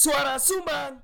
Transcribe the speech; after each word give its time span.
Suara 0.00 0.40
Sumbang. 0.40 0.96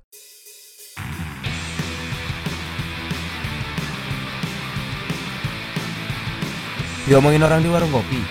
Diomongin 7.05 7.45
orang 7.45 7.61
di 7.61 7.69
warung 7.69 7.93
kopi 7.93 8.25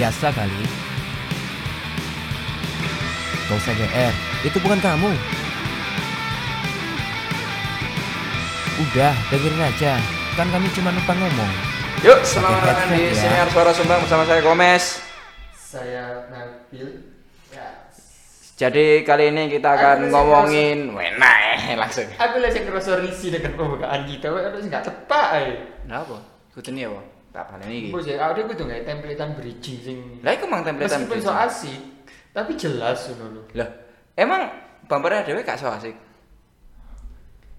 Biasa 0.00 0.32
kali 0.32 0.64
Gak 3.44 3.60
usah 3.60 3.76
GR 3.76 4.14
Itu 4.48 4.56
bukan 4.64 4.80
kamu 4.80 5.12
Udah 8.88 9.12
dengerin 9.28 9.68
aja 9.68 10.00
Kan 10.32 10.48
kami 10.48 10.72
cuma 10.72 10.96
numpang 10.96 11.20
ngomong 11.20 11.52
Yuk, 12.00 12.24
selamat 12.24 12.72
datang 12.72 12.88
di 12.88 13.12
ya. 13.12 13.20
Siniar 13.20 13.48
Suara 13.52 13.76
Sumbang 13.76 14.00
bersama 14.00 14.24
saya 14.24 14.40
Gomez. 14.40 15.04
Saya 15.52 16.24
Nabil. 16.32 17.13
Jadi 18.54 19.02
kali 19.02 19.34
ini 19.34 19.50
kita 19.50 19.66
akan 19.66 19.98
Aku 20.06 20.14
ngomongin 20.14 20.94
Wena 20.94 21.32
eh 21.58 21.74
langsung. 21.80 22.06
Aku 22.14 22.38
lagi 22.38 22.62
ngerasa 22.62 23.02
risih 23.02 23.34
dengan 23.34 23.58
pembukaan 23.58 24.06
kita. 24.06 24.30
Harus 24.30 24.62
nggak 24.70 24.86
tepat 24.86 25.28
eh. 25.42 25.50
Kenapa? 25.82 26.22
Ikutin 26.54 26.78
ya, 26.78 26.86
Bang. 26.86 27.06
Tak 27.34 27.44
paling 27.50 27.66
ini. 27.66 27.90
Bos 27.90 28.06
ya, 28.06 28.22
aku 28.30 28.54
tuh 28.54 28.70
nggak 28.70 28.86
templatean 28.86 29.34
bridging 29.34 29.76
sing. 29.82 29.98
Lah 30.22 30.38
iku 30.38 30.46
mang 30.46 30.62
templatean 30.62 31.02
Meskipun 31.02 31.18
so 31.18 31.34
asik, 31.34 32.06
tapi 32.30 32.54
jelas 32.54 33.10
lho. 33.10 33.42
Lah, 33.58 33.68
emang 34.14 34.46
bumpernya 34.86 35.26
dhewe 35.26 35.42
gak 35.42 35.58
so 35.58 35.66
asik. 35.66 35.98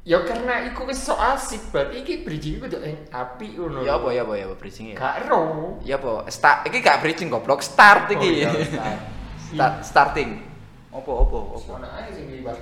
Ya 0.08 0.24
karena 0.24 0.64
iku 0.72 0.88
wis 0.88 1.04
so 1.04 1.20
asik, 1.20 1.76
berarti 1.76 2.08
iki 2.08 2.24
bridging 2.24 2.64
iku 2.64 2.72
tuh 2.72 2.80
api 3.12 3.60
ngono. 3.60 3.84
Ya 3.84 4.00
apa 4.00 4.16
ya 4.16 4.24
apa 4.24 4.34
ya 4.40 4.48
apa 4.48 4.56
bridging 4.56 4.96
ya? 4.96 4.96
Gak 4.96 5.28
ero. 5.28 5.44
Ya 5.84 6.00
apa? 6.00 6.32
Start 6.32 6.72
iki 6.72 6.80
gak 6.80 7.04
bridging 7.04 7.28
goblok, 7.28 7.60
start 7.60 8.08
iki. 8.16 8.48
Oh, 8.48 8.56
iya, 8.56 8.64
start. 8.64 9.00
Start 9.52 9.76
starting. 9.84 10.55
Opo 10.96 11.12
opo 11.28 11.38
opo. 11.60 11.76
Ono 11.76 11.88
ae 11.92 12.08
sing 12.16 12.32
liwat. 12.40 12.56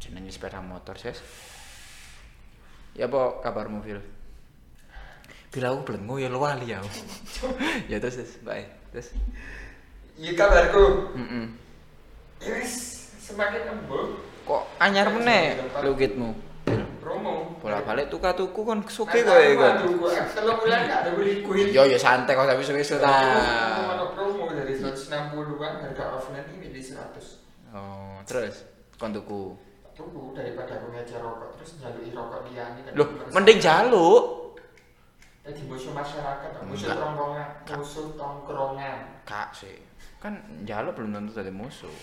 Jenenge 0.00 0.32
sepeda 0.32 0.64
motor, 0.64 0.96
Ses. 0.96 1.20
Ya 2.96 3.04
apa 3.04 3.44
kabarmu, 3.44 3.84
Phil? 3.84 4.00
Bila 5.52 5.76
aku 5.76 5.92
belengu 5.92 6.16
ya 6.16 6.32
lali 6.32 6.72
ya. 6.72 6.80
ya 7.90 8.00
terus, 8.00 8.16
terus, 8.16 8.32
bye. 8.40 8.64
Terus. 8.96 9.12
Iya 10.16 10.32
kabarku. 10.40 11.12
Heeh. 11.20 11.44
Ya 12.40 12.52
wis 12.56 12.72
semakin 13.20 13.76
embung. 13.76 14.16
Kok 14.48 14.62
anyar 14.80 15.12
meneh 15.12 15.60
lukitmu? 15.84 16.32
Promo. 17.00 17.60
Bola 17.60 17.84
balik 17.84 18.08
tuka 18.08 18.32
tuku 18.36 18.60
kan 18.64 18.80
suke 18.88 19.20
Nah, 19.20 19.36
kowe 19.36 19.48
kan. 19.56 19.76
Kalau 20.32 20.54
bulan 20.60 20.80
gak 20.88 20.98
ada 21.04 21.10
beli 21.12 21.44
kuil. 21.44 21.68
Yo 21.72 21.84
yo 21.84 21.96
santai 22.00 22.32
kok 22.32 22.48
tapi 22.48 22.64
suwe-suwe 22.64 23.00
ta. 23.00 23.20
Promo 24.16 24.48
dari 24.48 24.76
160 24.76 25.12
an 25.60 25.72
harga 25.80 26.04
offline 26.16 26.48
ini 26.56 26.72
di 26.72 26.80
100. 26.80 27.39
Oh, 27.70 28.18
terus 28.26 28.66
kon 28.98 29.14
tuku. 29.14 29.54
Tunggu 29.94 30.32
daripada 30.34 30.80
aku 30.80 30.90
ngecer 30.90 31.20
rokok 31.22 31.54
terus 31.54 31.78
njalui 31.78 32.10
rokok 32.10 32.40
dia 32.50 32.74
ini 32.74 32.80
kan. 32.88 32.92
Loh, 32.98 33.08
mending 33.30 33.58
jaluk. 33.62 34.24
Jadi 35.40 35.60
musuh 35.66 35.92
masyarakat, 35.96 36.50
musuh 36.68 36.92
tongkrongan, 36.92 37.48
musuh 37.64 38.06
tongkrongan. 38.18 39.24
Kak 39.24 39.56
sih. 39.56 39.78
Kan 40.20 40.36
jaluk 40.68 40.98
belum 40.98 41.16
tentu 41.16 41.32
jadi 41.32 41.48
musuh. 41.48 41.96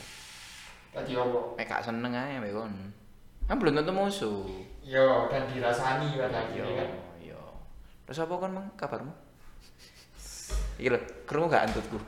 Tadi 0.95 1.13
apa? 1.13 1.39
Mek 1.53 1.67
kak 1.69 1.83
seneng 1.85 2.11
mek 2.15 2.51
kon. 2.55 2.73
Kan 3.45 3.55
belum 3.61 3.77
tentu 3.77 3.93
musuh. 3.93 4.47
Yo 4.81 5.29
dan 5.29 5.45
dirasani 5.51 6.17
pada 6.17 6.49
Yo, 6.55 6.63
akhirnya 6.63 6.85
kan. 6.87 6.89
yo. 7.21 7.41
Terus 8.07 8.23
apa 8.23 8.33
kon 8.39 8.55
mang 8.55 8.67
kabarmu? 8.79 9.13
Iki 10.77 10.89
lho, 10.93 10.99
krungu 11.25 11.51
gak 11.51 11.69
antutku? 11.69 11.99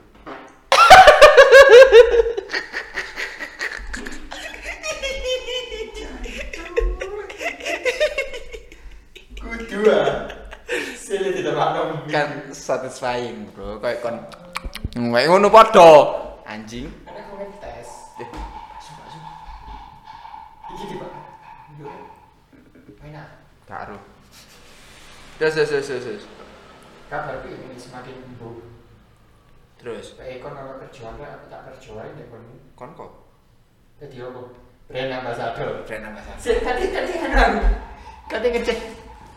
Kudu 9.40 9.80
ah. 9.90 10.30
Sile 10.96 11.34
tidak 11.34 11.58
maklum. 11.58 11.99
Kan 12.10 12.50
satisfying, 12.52 13.46
Bro. 13.53 13.78
Kayak 13.80 14.02
kon 14.02 14.16
kayak 15.14 15.28
ngono 15.30 15.47
padha. 15.53 15.92
Anjing. 16.50 16.90
Ngetes. 17.40 17.90
Eh. 18.20 18.30
Terus 25.40 25.56
terus 25.56 25.72
terus 25.72 26.03
terus. 26.03 26.24
Kabar 27.08 27.40
ini 27.48 27.80
semakin 27.80 28.16
embung. 28.28 28.59
Terus 29.80 30.19
Kayak 30.19 30.44
kon 30.44 30.52
kalau 30.52 30.75
kerjaan 30.84 31.16
aku 31.16 31.46
tak 31.48 31.62
kerjain 31.72 32.12
deh 32.19 32.28
kon. 32.28 32.44
kon 32.75 32.92
kok 33.00 33.12
Jadi 34.03 34.19
apa? 34.19 34.42
Brand 34.92 35.12
ambassador. 35.24 35.88
brand 35.88 36.03
ambassador. 36.12 36.59
Tadi 36.59 36.84
tadi 36.92 37.14
kan 37.24 37.52
Tadi 38.30 38.48
ngecek 38.52 38.78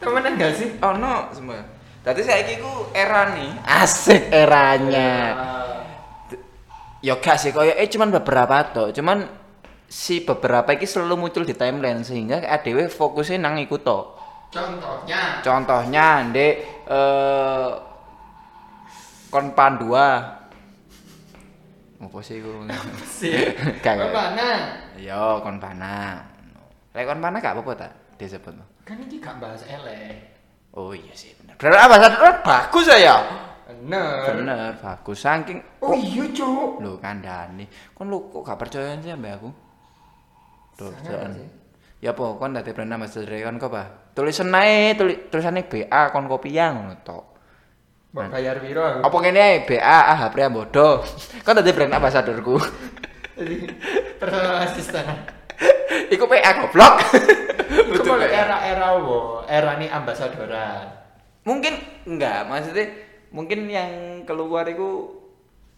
temenan 0.02 0.34
gak 0.36 0.52
sih? 0.58 0.68
Oh 0.82 0.92
no, 0.98 1.30
semua. 1.30 1.62
Tadi 2.02 2.18
saya 2.26 2.42
ku 2.58 2.90
era 2.90 3.30
nih, 3.30 3.62
asik 3.62 4.34
eranya. 4.34 5.38
Ya 6.98 7.14
gak 7.18 7.38
sih, 7.38 7.54
koyo 7.54 7.78
eh 7.78 7.86
cuman 7.86 8.10
beberapa 8.10 8.74
toh, 8.74 8.90
cuman 8.90 9.22
si 9.86 10.26
beberapa 10.26 10.74
iki 10.74 10.82
selalu 10.82 11.26
muncul 11.26 11.46
di 11.46 11.54
timeline 11.54 12.02
sehingga 12.02 12.42
ADW 12.42 12.90
fokusnya 12.90 13.38
nang 13.38 13.54
iku 13.62 13.78
toh. 13.78 14.18
Contohnya, 14.50 15.38
Contohnya 15.46 16.06
ndek 16.26 16.54
eh 16.90 17.70
kon 19.30 19.54
pandua. 19.54 20.06
Apa 22.02 22.18
sih 22.18 22.42
iku? 22.42 22.66
sih. 23.22 23.54
Kagak. 23.78 24.10
Mana? 24.10 24.50
Yo 24.98 25.38
kon 25.38 25.62
pana. 25.62 26.18
Lek 26.90 27.06
kon 27.06 27.22
pana 27.22 27.38
gak 27.38 27.54
apa-apa 27.54 27.72
tak 27.78 27.92
disebut. 28.18 28.58
Kan 28.82 28.98
ini 29.06 29.22
gak 29.22 29.38
bahas 29.38 29.62
elek. 29.70 30.34
Oh 30.74 30.90
iya 30.96 31.14
sih 31.14 31.36
bener. 31.56 31.76
Berarti 31.76 31.84
ambasador 31.86 32.32
bagus 32.44 32.86
ya. 32.92 33.16
Bener. 33.68 34.16
Bener, 34.38 34.70
bagus 34.78 35.18
saking 35.18 35.58
Oh 35.82 35.96
iya, 35.98 36.24
Cuk. 36.30 36.78
Lho 36.78 37.00
kandhani. 37.02 37.66
Kon 37.96 38.08
lu 38.12 38.30
kok 38.30 38.46
gak 38.46 38.58
percaya 38.60 38.94
sih 39.02 39.10
ambek 39.10 39.42
aku? 39.42 39.50
Sih. 40.78 41.48
Ya 42.02 42.10
apa 42.14 42.24
kon 42.38 42.54
dadi 42.54 42.74
brand 42.74 42.94
ambassador 42.94 43.30
kon 43.30 43.58
kok, 43.58 43.70
Pak? 43.70 43.86
Tulisan 44.12 44.54
ae, 44.54 44.94
tulis 44.98 45.30
tulisane 45.30 45.66
BA 45.66 46.02
kon 46.10 46.26
kopian 46.26 46.78
ngono 46.78 46.94
tok. 47.02 47.24
Mbak 48.12 48.28
bayar 48.28 48.56
piro 48.60 48.82
aku? 48.84 48.98
Apa 49.08 49.16
kene 49.24 49.40
ae 49.40 49.56
BA 49.64 49.80
ah 49.80 50.20
Priambodo. 50.28 51.00
Kon 51.48 51.56
dadi 51.56 51.72
brand 51.72 51.96
ambassadorku. 51.96 52.60
Jadi 53.40 53.56
personal 54.20 54.68
assistant. 54.68 55.16
Iku 56.12 56.28
PA 56.28 56.50
goblok. 56.60 56.94
PA. 57.00 58.26
era-era 58.28 59.00
wo, 59.00 59.48
era 59.48 59.80
nih 59.80 59.88
ambasadoran. 59.88 61.01
Mungkin 61.42 61.74
enggak, 62.06 62.46
maksudnya 62.46 62.86
mungkin 63.34 63.66
yang 63.66 64.22
keluar 64.22 64.62
itu 64.70 65.10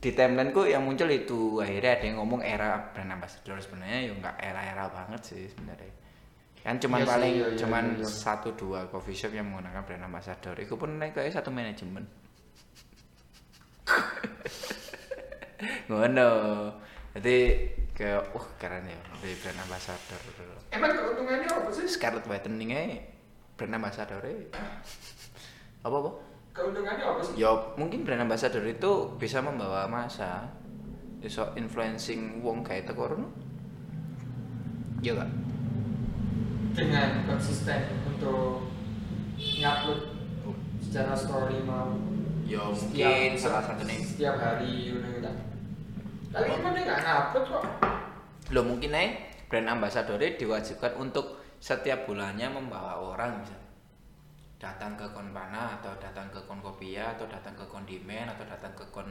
di 0.05 0.13
timeline 0.13 0.53
ku 0.53 0.69
yang 0.69 0.85
muncul 0.85 1.09
itu 1.09 1.65
akhirnya 1.65 1.97
ada 1.97 2.05
yang 2.05 2.21
ngomong 2.21 2.45
era 2.45 2.93
brand 2.93 3.09
ambassador 3.09 3.57
sebenarnya 3.57 4.05
ya 4.05 4.13
enggak 4.13 4.37
era-era 4.37 4.85
banget 4.93 5.21
sih 5.25 5.49
sebenarnya. 5.49 5.93
Kan 6.61 6.77
cuman 6.81 6.99
Iya 7.01 7.05
sih, 7.05 7.13
paling 7.13 7.33
iya, 7.33 7.47
iya, 7.49 7.59
cuman 7.61 7.85
iya, 7.97 8.05
iya. 8.05 8.09
satu 8.09 8.49
dua 8.53 8.89
coffee 8.93 9.17
shop 9.17 9.33
yang 9.33 9.49
menggunakan 9.49 9.85
brand 9.85 10.05
ambassador. 10.05 10.57
Itu 10.61 10.77
pun 10.77 11.01
naik 11.01 11.17
kayak 11.17 11.33
satu 11.33 11.49
manajemen 11.49 12.05
ngono. 15.89 16.33
Jadi 17.17 17.37
kayak 17.97 18.37
wah 18.37 18.47
keren 18.61 18.85
ya 18.85 19.01
beli 19.25 19.33
brand 19.41 19.61
ambassador. 19.65 20.21
Emang 20.69 20.93
keuntungannya 20.93 21.49
apa 21.49 21.71
sih? 21.73 21.89
Scarlett 21.89 22.29
Whitening 22.29 23.01
brand 23.57 23.73
ambassador 23.73 24.21
apa 25.85 25.97
apa 26.01 26.11
Keuntungannya 26.51 27.03
apa 27.03 27.19
sih? 27.19 27.35
Ya 27.37 27.51
mungkin 27.75 28.03
brand 28.03 28.23
ambassador 28.23 28.63
itu 28.63 28.91
bisa 29.19 29.39
membawa 29.39 29.85
masa 29.85 30.47
iso 31.19 31.51
influencing 31.55 32.39
wong 32.41 32.63
kayak 32.63 32.87
teko 32.87 33.11
rono. 33.11 33.27
Iya 35.01 35.19
gak? 35.19 35.31
Dengan 36.73 37.27
konsisten 37.27 37.81
untuk 38.05 38.71
ngupload 39.35 40.01
secara 40.79 41.11
story 41.13 41.59
mau 41.61 41.91
Ya 42.45 42.61
setiap- 42.71 43.35
salah 43.35 43.63
satu 43.65 43.83
nih. 43.83 43.99
setiap 43.99 44.37
hari 44.37 44.95
gitu 44.95 45.01
kan. 45.19 45.35
Tapi 46.31 46.47
kan 46.55 46.71
dia 46.71 46.85
nggak 46.85 47.01
ngupload 47.03 47.45
kok. 47.51 47.65
Lo 48.53 48.61
mungkin 48.63 48.95
aja 48.95 49.11
brand 49.49 49.69
ambassador 49.69 50.23
diwajibkan 50.23 50.95
untuk 50.95 51.35
setiap 51.59 52.07
bulannya 52.07 52.47
membawa 52.47 52.95
orang 52.95 53.43
bisa 53.43 53.59
datang 54.59 54.95
ke 54.95 55.07
konpana 55.11 55.77
atau 55.81 55.93
datang 55.99 56.31
ke 56.31 56.41
konkopia 56.47 57.15
atau 57.19 57.27
datang 57.27 57.55
ke 57.59 57.65
kondimen 57.67 58.31
atau 58.31 58.45
datang 58.47 58.73
ke 58.73 58.85
kon 58.95 59.11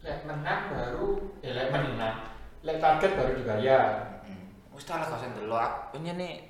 Lek 0.00 0.24
menang 0.24 0.72
baru, 0.72 1.28
eh 1.44 1.52
lek 1.52 1.68
menang, 1.68 2.24
lek 2.64 2.80
target 2.80 3.20
baru 3.20 3.36
dibayar. 3.36 3.84
Hmm. 4.24 4.48
Wis 4.72 4.88
tak 4.88 5.04
lah 5.04 5.12
kau 5.12 5.20
sendelo 5.20 5.60
aku 5.60 6.00
nih 6.00 6.40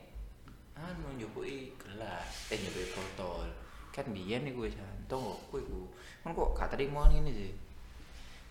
anu 0.78 1.10
nyoboki 1.18 1.74
gelas, 1.74 2.46
eh 2.54 2.62
nyoboki 2.62 2.94
botol. 2.94 3.50
Kan 3.90 4.06
biyen 4.14 4.46
iku 4.46 4.70
wis 4.70 4.78
santung 4.78 5.34
kok 5.34 5.38
kowe 5.50 5.58
iku. 5.58 5.82
Kan 6.22 6.30
kok 6.30 6.50
gak 6.54 6.70
terima 6.78 7.10
ngene 7.10 7.34
sih. 7.34 7.50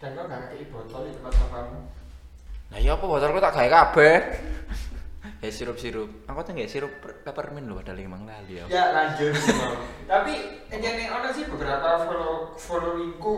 Dan 0.04 0.20
kok 0.20 0.28
nggak 0.28 0.52
kayak 0.52 0.68
botol 0.68 1.08
di 1.08 1.16
tempat 1.16 1.32
sampahmu? 1.32 1.80
Lah 2.76 2.80
ya 2.84 2.92
apa 3.00 3.06
botolku 3.08 3.40
tak 3.40 3.56
gawe 3.56 3.70
kabeh. 3.72 4.16
Eh 5.40 5.48
sirup-sirup. 5.48 6.28
Aku 6.28 6.40
tuh 6.44 6.52
nggak 6.52 6.68
sirup 6.68 6.92
per- 7.00 7.24
peppermint 7.24 7.72
loh 7.72 7.80
padahal 7.80 7.96
emang 7.98 8.28
lali 8.28 8.60
ya. 8.60 8.66
Ya 8.68 8.84
lanjut. 8.92 9.32
Tapi 10.04 10.34
ini 10.68 11.08
ono 11.08 11.32
sih 11.32 11.48
beberapa 11.48 12.04
follow 12.04 12.52
followingku 12.54 13.38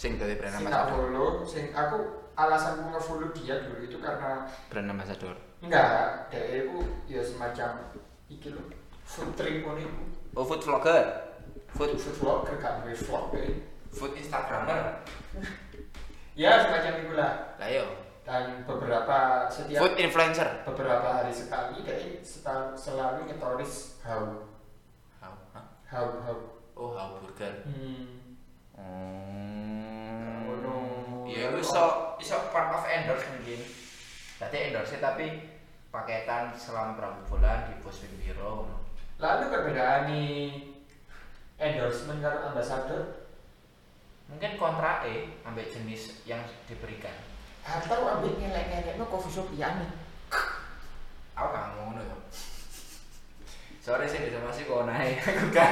Sing 0.00 0.16
dari 0.16 0.32
brand 0.32 0.56
sing 0.56 0.64
ambassador. 0.64 0.96
follow, 0.96 1.28
sing 1.44 1.64
aku 1.76 1.96
alasanku 2.32 2.88
nge-follow 2.88 3.28
dia 3.36 3.60
dulu 3.60 3.84
itu 3.84 4.00
karena 4.00 4.48
Brand 4.72 4.88
ambassador. 4.88 5.36
enggak, 5.60 6.32
dia 6.32 6.64
itu 6.64 6.80
ya 7.04 7.20
semacam 7.20 7.84
iki 8.24 8.48
loh, 8.48 8.64
food 9.04 9.36
trip 9.36 9.60
ngono 9.60 9.76
iku. 9.76 10.02
Oh 10.32 10.44
food 10.48 10.64
vlogger. 10.64 11.04
Food 11.76 12.00
food 12.00 12.16
vlogger 12.16 12.56
gak 12.56 12.80
duwe 12.80 12.96
vlog 12.96 13.24
kayak. 13.28 13.60
Food 13.92 14.16
instagramer. 14.16 15.04
Ya 16.32 16.64
semacam 16.64 16.92
itulah. 17.04 17.32
Lah 17.60 17.68
yo. 17.68 17.84
Dan 18.30 18.62
beberapa 18.62 19.50
setiap 19.50 19.82
Food 19.82 19.98
influencer. 19.98 20.62
beberapa 20.62 21.18
hari 21.18 21.34
sekali 21.34 21.82
dia 21.82 21.98
seta- 22.22 22.78
selalu 22.78 23.26
ngetoris 23.26 23.98
how 24.06 24.46
How? 25.18 25.34
How 25.90 26.06
how. 26.22 26.38
Oh 26.78 26.94
how 26.94 27.18
burger. 27.18 27.66
Hmm. 27.66 28.38
Oh. 28.78 30.46
Ngono. 30.46 30.74
Iya, 31.26 31.50
lu 31.50 31.58
iso 31.58 32.14
iso 32.22 32.38
part 32.54 32.70
of 32.70 32.86
endorse 32.86 33.26
mungkin. 33.34 33.60
Berarti 34.38 34.56
endorse 34.70 35.02
tapi 35.02 35.26
paketan 35.90 36.54
selama 36.54 36.94
berapa 36.94 37.20
bulan 37.26 37.66
di 37.66 37.82
pos 37.82 38.06
biro. 38.22 38.70
Lalu 39.18 39.50
perbedaan 39.50 40.06
nih 40.06 40.70
endorsement 41.58 42.22
karo 42.22 42.54
ambassador 42.54 43.26
Mungkin 44.30 44.54
kontrak 44.54 45.02
eh 45.10 45.26
ambil 45.42 45.66
jenis 45.66 46.22
yang 46.22 46.38
diberikan. 46.70 47.12
Atau 47.64 48.08
ambil 48.18 48.32
ngelek-ngelek 48.40 48.96
no 48.96 49.04
coffee 49.06 49.32
shop 49.32 49.48
ya 49.54 49.76
nih. 49.76 49.90
Aku 51.36 51.48
gak 51.56 51.64
ngomong 51.72 51.96
ngono 51.96 52.02
ya. 52.04 52.16
Sorry 53.80 54.04
sih 54.04 54.20
bisa 54.28 54.44
masih 54.44 54.68
kok 54.68 54.84
naik. 54.84 55.16
Aku 55.28 55.44
gak. 55.52 55.70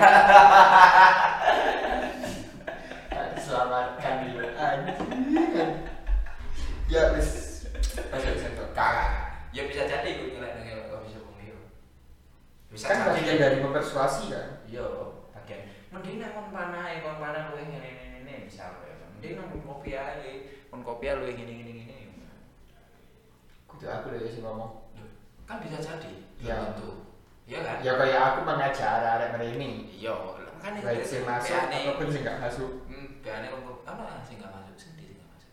Selamatkan. 3.37 4.15
Anjing. 4.57 5.71
Ya 6.89 7.13
wis. 7.13 7.65
Masuk 8.09 8.37
sentuh. 8.41 8.69
Kakak. 8.73 9.09
Ya 9.53 9.69
bisa 9.69 9.85
jadi 9.85 10.09
ngelak 10.09 10.65
ngelak 10.65 10.89
kok 10.89 11.01
bisa 11.05 11.19
biro. 11.37 11.61
Bisa 12.73 12.89
Kan 12.89 13.13
bagian 13.13 13.37
dari 13.37 13.59
mempersuasi 13.61 14.33
kan. 14.33 14.65
Iya, 14.65 14.85
bagian. 15.37 15.61
Mending 15.93 16.25
kon 16.33 16.49
panah, 16.49 16.89
kon 17.05 17.21
panah 17.21 17.53
lu 17.53 17.61
ini 17.61 17.77
ini 17.77 18.25
ini 18.25 18.49
ya. 18.49 18.73
Mending 19.17 19.37
kon 19.37 19.61
kopi 19.69 19.93
aja, 19.97 20.33
kon 20.79 20.95
kopi 20.95 21.11
lu 21.11 21.27
ini 21.27 21.43
ini 21.43 21.73
ini. 21.83 21.99
Kudu 23.67 23.91
aku 23.91 24.15
lho 24.15 24.23
ya 24.23 24.31
sing 24.31 24.47
ngomong. 24.47 24.87
Kan 25.43 25.59
bisa 25.59 25.83
jadi. 25.83 26.23
Iya. 26.39 26.55
Tentu. 26.71 27.03
Iya 27.51 27.59
kan? 27.67 27.77
Ya 27.83 27.99
kayak 27.99 28.21
aku 28.23 28.47
mengajar 28.47 29.03
arek 29.03 29.35
ini. 29.43 29.91
Iya, 29.91 30.15
kan 30.63 30.79
itu. 30.79 30.87
Baik 30.87 31.03
sing 31.03 31.27
masuk 31.27 31.59
ataupun 31.59 32.07
sing 32.15 32.23
gak 32.23 32.39
masuk. 32.39 32.71
Hmm, 32.87 33.19
kon 33.51 33.67
kopi. 33.67 33.83
Apa 33.83 34.23
sing 34.23 34.39
gak 34.39 34.55
masuk? 34.55 34.75
Sendi 34.79 35.03
sing 35.11 35.19
gak 35.19 35.27
masuk. 35.35 35.51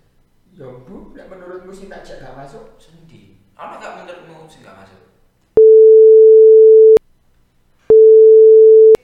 Ya 0.53 0.69
bu, 0.69 1.17
menurutmu 1.33 1.73
sing 1.73 1.89
tak 1.89 2.05
jak 2.05 2.21
gak 2.21 2.37
masuk. 2.37 2.77
Sendi. 2.77 3.41
Ana 3.57 3.81
gak 3.81 4.05
menurutmu 4.05 4.45
sing 4.45 4.61
gak 4.61 4.77
masuk? 4.77 5.01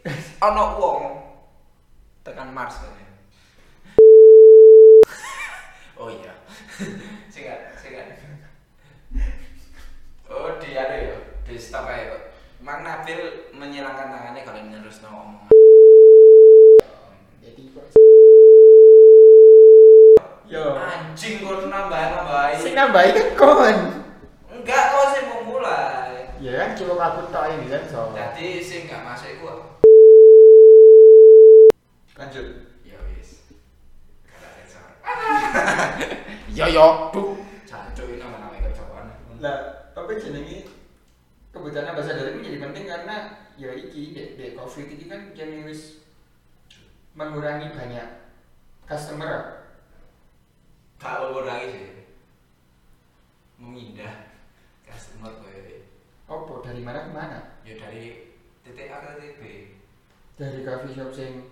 Ana 0.46 0.78
wong 0.78 1.02
tekan 2.22 2.54
Mars 2.54 2.78
katanya. 2.78 3.11
Oh 6.02 6.10
iya. 6.10 6.34
sing 7.30 7.46
gak, 7.46 7.78
sing 7.78 7.94
gak. 7.94 8.18
Oh, 10.32 10.58
di 10.58 10.74
ada 10.74 10.96
ya, 10.98 11.18
di 11.46 11.54
stop 11.62 11.86
aja 11.86 12.18
kok. 12.18 12.24
Mang 12.66 12.82
Nabil 12.82 13.52
menyilangkan 13.54 14.10
tangannya 14.10 14.42
kalau 14.42 14.66
menerus 14.66 15.02
ngomong. 15.06 15.54
Jadi 17.42 17.64
kok 17.74 17.86
Yo. 20.52 20.76
Anjing 20.76 21.40
kok 21.40 21.64
nambah 21.70 22.02
nambahin. 22.12 22.60
Sing 22.60 22.76
nambahi 22.76 23.16
kan 23.16 23.28
kon. 23.40 23.78
Enggak, 24.52 24.84
kok 24.92 25.06
sih 25.16 25.22
mau 25.26 25.48
mulai. 25.48 26.28
Ya 26.44 26.52
kan 26.60 26.76
cukup 26.76 27.00
aku 27.00 27.22
tok 27.32 27.56
ini 27.56 27.72
kan 27.72 27.84
so. 27.88 28.12
Jadi 28.12 28.60
sih 28.60 28.84
nggak 28.84 29.06
masuk 29.06 29.32
itu. 29.32 29.48
Lanjut. 32.20 32.48
Ya 32.84 33.00
wis. 33.16 33.48
Kata 34.28 34.48
sensor. 34.60 34.92
Ya 36.52 36.68
yo, 36.68 37.08
bu. 37.16 37.40
Cancuk 37.64 38.12
ini 38.12 38.20
nama 38.20 38.44
nama 38.44 38.60
kecewaan. 38.60 39.08
Lah, 39.40 39.88
apa 39.96 40.12
jenenge 40.20 40.68
kebutuhan 41.56 41.96
ambassador 41.96 42.36
ini 42.36 42.48
jadi 42.48 42.58
penting 42.60 42.86
karena 42.88 43.16
ya 43.56 43.72
iki 43.72 44.12
dek 44.12 44.36
dek 44.36 44.52
covid 44.60 44.88
ini 44.88 45.08
kan 45.08 45.32
jadi 45.32 45.64
wis 45.64 46.04
mengurangi 47.16 47.72
banyak 47.72 48.08
customer. 48.84 49.64
Kalau 51.00 51.32
mengurangi 51.32 51.68
sih. 51.72 51.88
Memindah 53.56 54.36
customer 54.84 55.32
gue. 55.40 55.88
Opo 56.28 56.60
dari 56.60 56.84
mana 56.84 57.08
ke 57.08 57.12
mana? 57.16 57.40
Ya 57.64 57.80
dari 57.80 58.36
titik 58.68 58.92
A 58.92 59.00
ke 59.00 59.08
titik 59.20 59.34
B. 59.40 59.44
Dari 60.36 60.68
coffee 60.68 60.96
shop 60.96 61.12
sing 61.16 61.48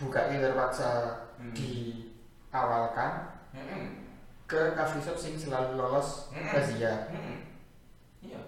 bukanya 0.00 0.48
terpaksa 0.48 0.90
Hmm. 1.36 1.52
diawalkan 1.52 3.35
Hmm. 3.56 4.04
ke 4.46 4.76
coffee 4.76 5.02
shop 5.02 5.16
sing 5.16 5.34
selalu 5.34 5.80
lolos 5.80 6.28
Hmm. 6.30 6.46
razia. 6.52 7.08
Hmm. 7.10 7.40
Iya. 8.20 8.40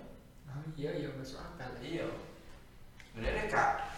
Oh 0.46 0.62
iya 0.76 0.90
iya 0.94 1.08
masuk 1.16 1.40
akal. 1.40 1.72
Iya. 1.81 2.06
Bener 3.16 3.49
kak. 3.49 3.88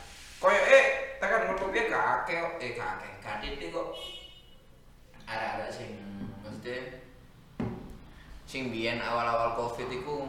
Koyo 0.40 0.56
eh 0.56 0.84
tekan 1.20 1.50
ngono 1.50 1.68
piye 1.68 1.92
kak 1.92 2.24
akeh 2.24 2.38
eh 2.62 2.72
kak 2.72 2.88
akeh 2.96 3.10
gak 3.20 3.36
titik 3.44 3.68
kok. 3.68 3.92
Ada-ada 5.28 5.68
sing 5.68 6.00
mesti 6.40 7.04
sing 8.48 8.72
biyen 8.72 8.98
awal-awal 8.98 9.54
Covid 9.54 9.92
iku 9.92 10.26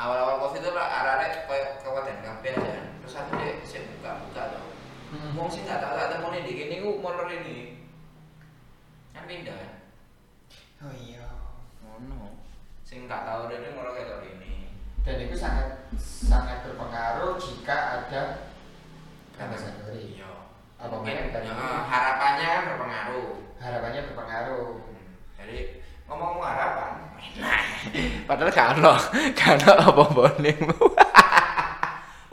awal-awal 0.00 0.48
Covid 0.48 0.64
itu 0.64 0.70
lah 0.72 0.88
arek-arek 0.88 1.44
koyo 1.44 1.66
kawaten 1.84 2.18
kabeh 2.24 2.52
aja. 2.56 2.82
Terus 3.04 3.14
aku 3.20 3.32
sih 3.36 3.54
sih 3.68 3.80
buka-buka 4.00 4.56
tuh. 4.56 4.64
Wong 5.36 5.50
sing 5.52 5.68
gak 5.68 5.82
tak 5.82 5.92
tak 5.92 6.08
temoni 6.16 6.40
di 6.42 6.56
kene 6.56 6.80
iku 6.80 6.98
motor 6.98 7.28
ini. 7.28 7.79
Pindah 9.30 9.54
kan. 9.54 9.72
Oh 10.82 10.90
iya. 10.98 11.22
Ngono. 11.86 12.34
Sing 12.82 13.06
gak 13.06 13.22
tau 13.22 13.46
rene 13.46 13.78
motor 13.78 13.94
ketok 13.94 14.26
ini. 14.26 14.74
Dan 15.06 15.22
itu 15.22 15.38
sangat 15.38 15.86
sangat 15.94 16.66
berpengaruh 16.66 17.38
jika 17.38 18.02
ada 18.02 18.50
ambassador. 19.38 19.94
Iya. 19.94 20.50
Apa 20.82 20.98
Mungkin 20.98 21.30
ya, 21.30 21.54
harapannya 21.86 22.46
kan 22.50 22.64
berpengaruh. 22.74 23.30
Harapannya 23.62 24.00
berpengaruh. 24.10 24.66
Hmm, 24.82 25.08
Jadi 25.38 25.78
ngomong 26.10 26.42
harapan. 26.42 26.90
Padahal 28.26 28.50
gak 28.50 28.82
ono, 28.82 28.92
gak 29.38 29.62
ono 29.62 29.72
apa-apa 29.94 30.22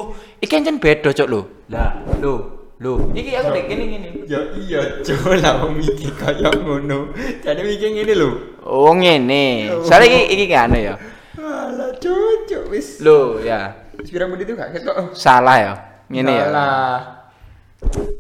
Oh, 0.02 0.18
iki 0.42 0.58
ancen 0.58 0.82
beda 0.82 1.14
cok 1.14 1.30
lho. 1.30 1.46
Lah, 1.70 1.94
lho, 2.18 2.57
lho. 2.78 3.10
Iki 3.14 3.32
aku 3.34 3.50
dek 3.54 3.66
gini 3.66 3.84
gini. 3.90 4.08
Ya 4.30 4.42
iya, 4.54 4.82
coba 5.02 5.34
lah 5.42 5.54
wong 5.66 5.82
mikir 5.82 6.12
kaya 6.14 6.50
ngono. 6.54 7.10
Jadi 7.42 7.62
mikir 7.66 7.90
ngene 7.98 8.14
lho. 8.14 8.30
Oh, 8.62 8.94
ngene. 8.94 9.74
Soale 9.82 10.06
iki 10.06 10.22
iki 10.38 10.44
gak 10.52 10.70
ono 10.70 10.78
ya. 10.78 10.96
Alah, 11.38 11.90
cocok 11.98 12.64
wis. 12.70 13.02
Lho, 13.02 13.42
ya. 13.42 13.74
Wis 13.98 14.10
pirang 14.14 14.30
menit 14.30 14.46
itu 14.46 14.54
gak 14.54 14.78
ketok. 14.78 15.18
Salah 15.18 15.58
ya. 15.58 15.74
Ngene 16.12 16.32
ya. 16.34 16.46
Salah. 16.50 16.98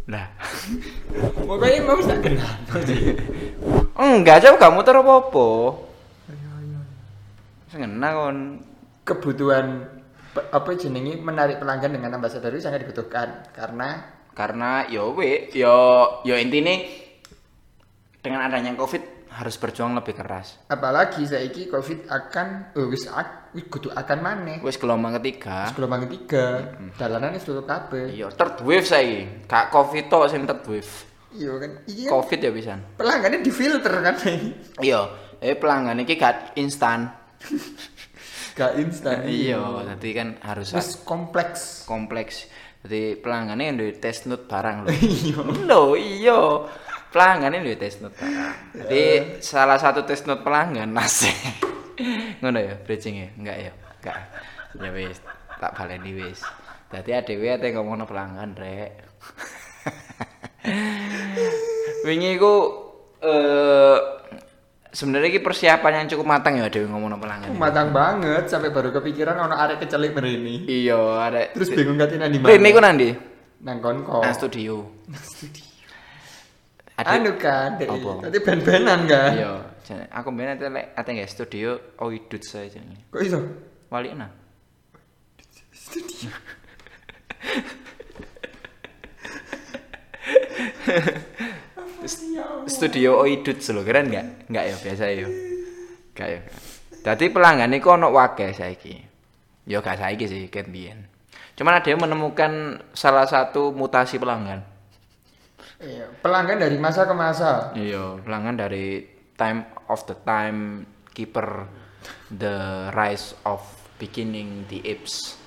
Lah. 0.08 0.28
Pokoknya 1.48 1.80
mau 1.86 2.00
tak 2.02 2.20
kenal. 2.24 2.54
Enggak, 3.98 4.42
coba 4.46 4.56
gak 4.58 4.74
muter 4.74 4.96
apa-apa. 4.98 5.50
Kon. 7.78 8.38
Kebutuhan 9.08 9.88
apa 10.52 10.72
jenenge 10.76 11.16
menarik 11.24 11.64
pelanggan 11.64 11.96
dengan 11.96 12.20
ambassador 12.20 12.52
itu 12.52 12.68
sangat 12.68 12.84
dibutuhkan 12.84 13.48
karena 13.56 14.18
karena 14.38 14.86
yo 14.86 15.12
we 15.12 15.50
yo 15.51 15.74
yo 16.22 16.38
intine 16.38 16.86
dengan 18.20 18.46
adanya 18.46 18.72
covid 18.74 19.01
harus 19.27 19.53
berjuang 19.56 19.94
lebih 19.94 20.13
keras 20.13 20.62
apalagi 20.65 21.22
saiki 21.24 21.65
covid 21.65 22.06
akan 22.06 22.72
eh, 22.72 22.86
wis 22.86 23.06
ak- 23.08 23.50
wis 23.51 23.65
kudu 23.65 23.89
akan 23.89 24.17
maneh. 24.20 24.58
wis 24.60 24.77
gelombang 24.77 25.17
ketiga 25.17 25.65
Wis 25.65 25.74
gelombang 25.74 26.01
ketiga, 26.06 26.46
dalanan 26.96 27.34
wis 27.34 27.41
tutup 27.41 27.65
kabeh. 27.65 28.10
iya 28.12 28.29
third 28.29 28.62
wave 28.62 28.84
saiki 28.84 29.46
gak 29.46 29.70
covid 29.70 30.06
tok 30.06 30.25
sing 30.27 30.46
third 30.46 30.62
wave 30.63 30.94
Iya 31.27 31.53
kan? 31.56 31.72
Iya. 31.86 32.08
covid 32.08 32.39
ya 32.39 32.51
pisan 32.51 32.79
Pelanggannya 32.96 33.39
difilter 33.41 33.94
kan 34.00 34.15
iya 34.79 35.01
eh 35.38 35.53
pelanggan 35.53 35.98
iki 36.00 36.13
gak 36.15 36.53
instan 36.56 37.10
Gak 38.53 38.74
instan. 38.75 39.22
iya 39.24 39.62
jadi 39.94 40.10
kan 40.15 40.27
harus 40.41 40.74
Wis 40.74 40.98
kompleks. 41.00 41.86
kompleks 41.86 42.50
jadi 42.88 43.20
pelanggannya 43.20 43.65
yang 43.67 43.77
duwe 43.77 43.94
test 44.00 44.32
note 44.32 44.48
barang 44.48 44.88
lho 44.88 44.89
Iya. 44.96 45.39
lho 45.67 45.84
iya 46.00 46.41
pelanggannya 47.12 47.60
duwe 47.67 47.75
test 47.75 48.00
note 48.00 48.15
barang 48.15 48.79
jadi 48.88 49.03
salah 49.44 49.75
satu 49.75 50.08
test 50.08 50.24
note 50.24 50.41
pelanggan 50.48 50.88
nasi 50.96 51.29
Ngono 52.41 52.62
ya 52.62 52.77
bridging 52.77 53.15
ya? 53.17 53.29
Enggak 53.34 53.58
ya? 53.58 53.72
Enggak. 53.74 54.17
Ya 54.77 54.89
wis, 54.94 55.17
tak 55.58 55.74
baleni 55.74 56.13
wis. 56.13 56.46
Dadi 56.94 57.10
adewe 57.10 57.50
ate 57.50 57.74
ngomongno 57.74 58.06
pelanggan, 58.06 58.53
Rek. 58.53 58.91
Wingi 62.06 62.38
iku 62.38 62.53
eh 63.25 63.98
sebenarnya 64.91 65.27
iki 65.34 65.41
persiapan 65.44 66.03
yang 66.03 66.08
cukup 66.15 66.25
matang 66.27 66.60
ya 66.60 66.67
adewe 66.67 66.88
ngomongno 66.88 67.17
pelanggan. 67.20 67.56
Matang 67.56 67.91
banget 67.91 68.51
sampai 68.51 68.72
baru 68.72 68.91
kepikiran 68.96 69.39
ono 69.39 69.56
arek 69.56 69.84
kecelik 69.84 70.15
merini. 70.15 70.67
Iya, 70.67 71.00
arek. 71.27 71.48
Terus 71.56 71.70
bingung 71.72 71.98
nang 71.98 72.10
di 72.10 72.39
mana? 72.39 72.51
Rene 72.51 72.70
iku 72.70 72.82
nandi? 72.82 73.10
nang 73.58 73.82
konko. 73.82 74.22
Nang 74.22 74.36
studio. 74.38 74.86
Ada 76.98 77.22
Anu 77.22 77.38
kan. 77.38 77.77
Apa? 77.77 78.29
Tadi 78.29 78.38
ben-benan 78.41 79.06
kan. 79.06 79.32
Iya, 79.34 79.53
aku 80.10 80.34
mbene 80.34 80.58
ate 80.58 80.70
lek 80.70 80.86
ate 80.98 81.10
nggak 81.13 81.29
studio 81.29 81.77
Oidut 82.01 82.41
saya 82.41 82.70
jenenge. 82.70 83.06
Kok 83.13 83.22
iso? 83.22 83.39
Walikna. 83.89 84.29
Studio 85.72 86.27
Oidut 93.24 93.58
lho, 93.60 93.82
keren 93.84 94.08
enggak? 94.12 94.26
Enggak 94.48 94.66
ya, 94.68 94.76
biasa 94.80 95.04
ya. 95.12 95.28
Enggak 95.28 96.28
ya. 96.30 96.40
Dadi 97.04 97.26
pelanggan 97.32 97.72
iku 97.78 97.96
ono 97.96 98.12
wakeh 98.12 98.52
saiki. 98.52 98.96
Ya 99.68 99.84
gak 99.84 100.00
saiki 100.00 100.26
sih, 100.28 100.44
ket 100.48 100.72
biyen. 100.72 101.08
Cuman 101.56 101.80
ada 101.80 101.88
yang 101.88 102.04
menemukan 102.04 102.84
salah 102.96 103.28
satu 103.28 103.76
mutasi 103.76 104.16
pelanggan. 104.16 104.64
Iya, 105.78 106.10
pelanggan 106.24 106.58
dari 106.64 106.78
masa 106.80 107.06
ke 107.06 107.14
masa. 107.14 107.72
Iya, 107.76 108.18
pelanggan 108.24 108.56
dari 108.58 109.06
time 109.38 109.68
of 109.92 110.04
the 110.10 110.16
time 110.26 110.88
keeper 111.14 111.68
the 112.34 112.88
rise 112.94 113.38
of 113.46 113.62
beginning 114.02 114.66
the 114.72 114.82
apes. 114.86 115.38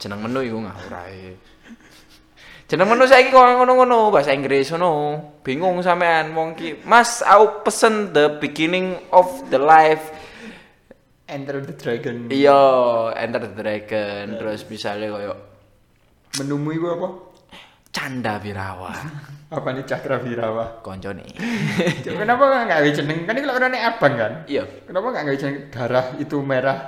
Jeneng 0.00 0.24
menu 0.24 0.40
iku 0.46 0.58
ngawur 0.64 0.94
ae. 1.04 1.36
Jeneng 2.70 2.86
menu 2.86 3.02
saiki 3.02 3.34
kok 3.34 3.42
ngono-ngono 3.42 4.14
bahasa 4.14 4.30
Inggris 4.30 4.70
ngono. 4.70 5.18
Bingung 5.42 5.82
sampean 5.82 6.30
wong 6.38 6.54
ki. 6.54 6.86
Mas, 6.86 7.18
aku 7.18 7.66
pesen 7.66 8.14
the 8.14 8.38
beginning 8.38 8.94
of 9.10 9.26
the 9.50 9.58
life. 9.58 10.14
Enter 11.26 11.58
the 11.58 11.74
Dragon. 11.74 12.30
Iya, 12.30 12.62
Enter 13.18 13.50
the 13.50 13.58
Dragon. 13.58 14.38
Terus 14.38 14.62
misalnya 14.70 15.10
koyo 15.10 15.34
Menumu 16.38 16.70
iku 16.70 16.86
apa? 16.94 17.08
Canda 17.90 18.38
Birawa. 18.38 18.94
Apa 19.50 19.74
nih 19.74 19.82
Cakra 19.82 20.22
Birawa? 20.22 20.78
Koncone. 20.78 21.26
Cuk, 22.06 22.22
Kenapa 22.22 22.54
nggak 22.54 22.62
nggak 22.70 22.94
jeneng? 22.94 23.18
Kan 23.26 23.34
ini 23.34 23.42
kalau 23.50 23.58
orangnya 23.58 23.80
abang 23.90 24.14
kan? 24.14 24.32
Iya. 24.46 24.62
Kenapa 24.86 25.10
nggak 25.10 25.22
nggak 25.26 25.38
jeneng 25.42 25.56
darah 25.74 26.06
itu 26.22 26.38
merah? 26.38 26.78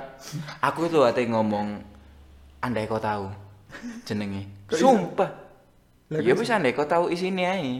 Aku 0.63 0.87
tuh 0.87 1.03
ate 1.03 1.27
ngomong 1.27 1.83
andai 2.63 2.87
kau 2.87 3.03
tahu 3.03 3.27
jenenge. 4.07 4.47
Iso? 4.71 4.95
Sumpah. 4.95 5.42
Ya 6.19 6.33
kok 6.33 6.39
wis 6.43 6.51
kau 6.77 6.85
tahu 6.85 7.05
isine 7.09 7.43
ae. 7.47 7.73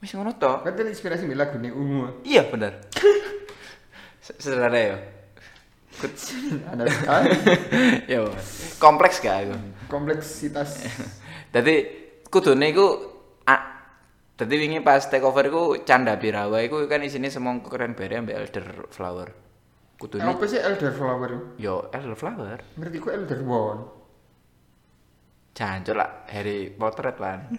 Wis 0.00 0.10
ngono 0.16 0.32
tok. 0.40 0.64
Kan 0.64 0.72
tadi 0.74 0.90
inspirasi 0.90 1.28
lagu 1.36 1.60
nih 1.60 1.70
ungu. 1.70 2.24
Iya 2.24 2.48
bener. 2.48 2.80
Se- 4.24 4.36
Sederhana 4.40 4.80
ya. 4.80 4.96
Ada 6.00 6.88
kan? 6.88 7.22
ya 8.12 8.24
kompleks 8.80 9.20
gak 9.20 9.44
aku. 9.44 9.54
kompleksitas. 9.92 10.80
Dadi 11.52 11.84
kudune 12.32 12.72
iku 12.72 13.10
Dadi 14.40 14.56
wingi 14.56 14.80
pas 14.80 15.04
take 15.04 15.20
over 15.20 15.44
iku 15.44 15.84
Canda 15.84 16.16
Birawa 16.16 16.64
iku 16.64 16.88
kan 16.88 17.04
isine 17.04 17.28
semongko 17.28 17.68
keren 17.68 17.92
bere 17.92 18.16
ambek 18.16 18.40
elderflower. 18.40 19.36
Kudune 20.00 20.24
Apa 20.24 20.48
sih 20.48 20.56
elderflower? 20.56 21.60
yo 21.60 21.92
elderflower. 21.92 22.64
Ngerti 22.80 22.98
ku 23.04 23.12
elderwon. 23.12 23.99
Jancuk 25.60 25.92
lah 25.92 26.24
Harry 26.32 26.72
Potter 26.72 27.12
lan. 27.20 27.52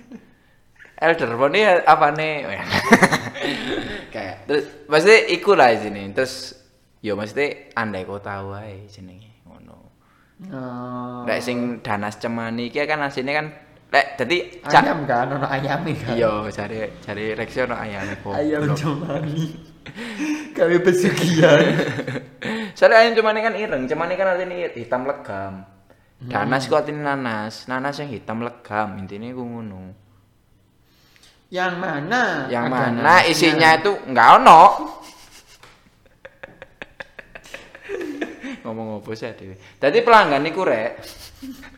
Elder 0.97 1.37
Bond 1.37 1.53
ini 1.53 1.61
apa 1.85 2.09
nih? 2.09 2.33
Kayak 4.09 4.37
terus 4.49 4.65
pasti 4.89 5.15
iku 5.37 5.53
lah 5.53 5.69
sini. 5.77 6.09
Terus 6.09 6.57
yo 7.05 7.13
mesti 7.13 7.69
andai 7.77 8.01
kau 8.05 8.17
tahu 8.17 8.57
ae 8.57 8.89
jenenge 8.89 9.45
ngono. 9.45 9.77
Oh. 10.49 11.21
Lek 11.29 11.45
sing 11.45 11.81
Danas 11.85 12.17
Cemani 12.17 12.73
iki 12.73 12.81
kan 12.89 13.05
asine 13.05 13.37
kan 13.37 13.53
lek 13.91 14.17
dadi 14.17 14.61
ca- 14.65 14.81
ayam 14.81 15.05
kan, 15.05 15.29
ono 15.29 15.45
ayame 15.45 15.93
kan. 15.93 16.17
Yo 16.17 16.49
cari 16.49 16.89
cari 17.05 17.37
Rexio 17.37 17.69
no 17.69 17.77
ayam 17.77 18.01
kok. 18.17 18.33
Ayam 18.33 18.65
cemani. 18.73 19.45
Kami 20.57 20.77
pesugihan. 20.81 21.61
Soalnya 22.77 22.97
ayam 23.05 23.13
Cemani 23.13 23.39
kan 23.41 23.53
ireng, 23.53 23.83
Cemani 23.85 24.13
kan 24.17 24.33
artinya 24.33 24.57
hitam 24.73 25.05
legam. 25.05 25.53
Danas 26.21 26.69
ku 26.69 26.77
artinya 26.77 27.17
nanas, 27.17 27.65
nanas 27.65 27.97
yang 27.97 28.13
hitam 28.13 28.45
legam, 28.45 28.93
intinya 29.01 29.33
ku 29.33 29.41
ngono. 29.41 29.89
Yang 31.49 31.73
mana? 31.81 32.45
Yang 32.45 32.65
Ada 32.69 32.73
mana 32.77 33.01
nanasnya. 33.01 33.31
isinya 33.33 33.69
itu 33.73 33.91
nggak 34.05 34.29
ono. 34.37 34.61
ngomong 38.61 39.01
apa 39.01 39.09
sih 39.17 39.33
Dewi? 39.33 39.55
Tadi 39.81 39.97
pelanggan 40.05 40.45
iku 40.45 40.61
rek. 40.61 41.01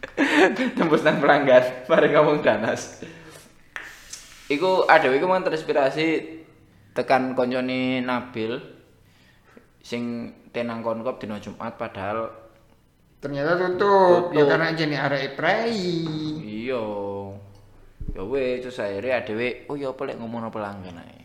Tembus 0.76 1.02
nang 1.08 1.24
pelanggan, 1.24 1.88
mari 1.88 2.12
ngomong 2.12 2.44
danas. 2.44 3.00
Iku 4.52 4.84
ada 4.92 5.08
iku 5.08 5.26
mang 5.26 5.42
terinspirasi 5.42 6.08
tekan 6.94 7.34
koncone 7.34 8.04
Nabil 8.04 8.60
sing 9.80 10.36
tenang 10.54 10.84
konkop 10.86 11.18
dina 11.18 11.40
Jumat 11.42 11.80
padahal 11.80 12.43
Ternyata 13.24 13.56
tutup. 13.56 14.36
Ya 14.36 14.44
Tutup. 14.44 14.52
karena 14.52 14.68
jadi 14.76 14.96
arek 15.00 15.40
prei. 15.40 15.72
iya. 16.44 16.84
Ya 18.14 18.22
weh 18.28 18.60
terus 18.60 18.78
akhirnya 18.84 19.24
adewe 19.24 19.64
oh 19.72 19.80
ya 19.80 19.96
apa 19.96 20.02
lek 20.04 20.20
ngomongno 20.20 20.52
pelanggan 20.52 21.00
ae. 21.00 21.24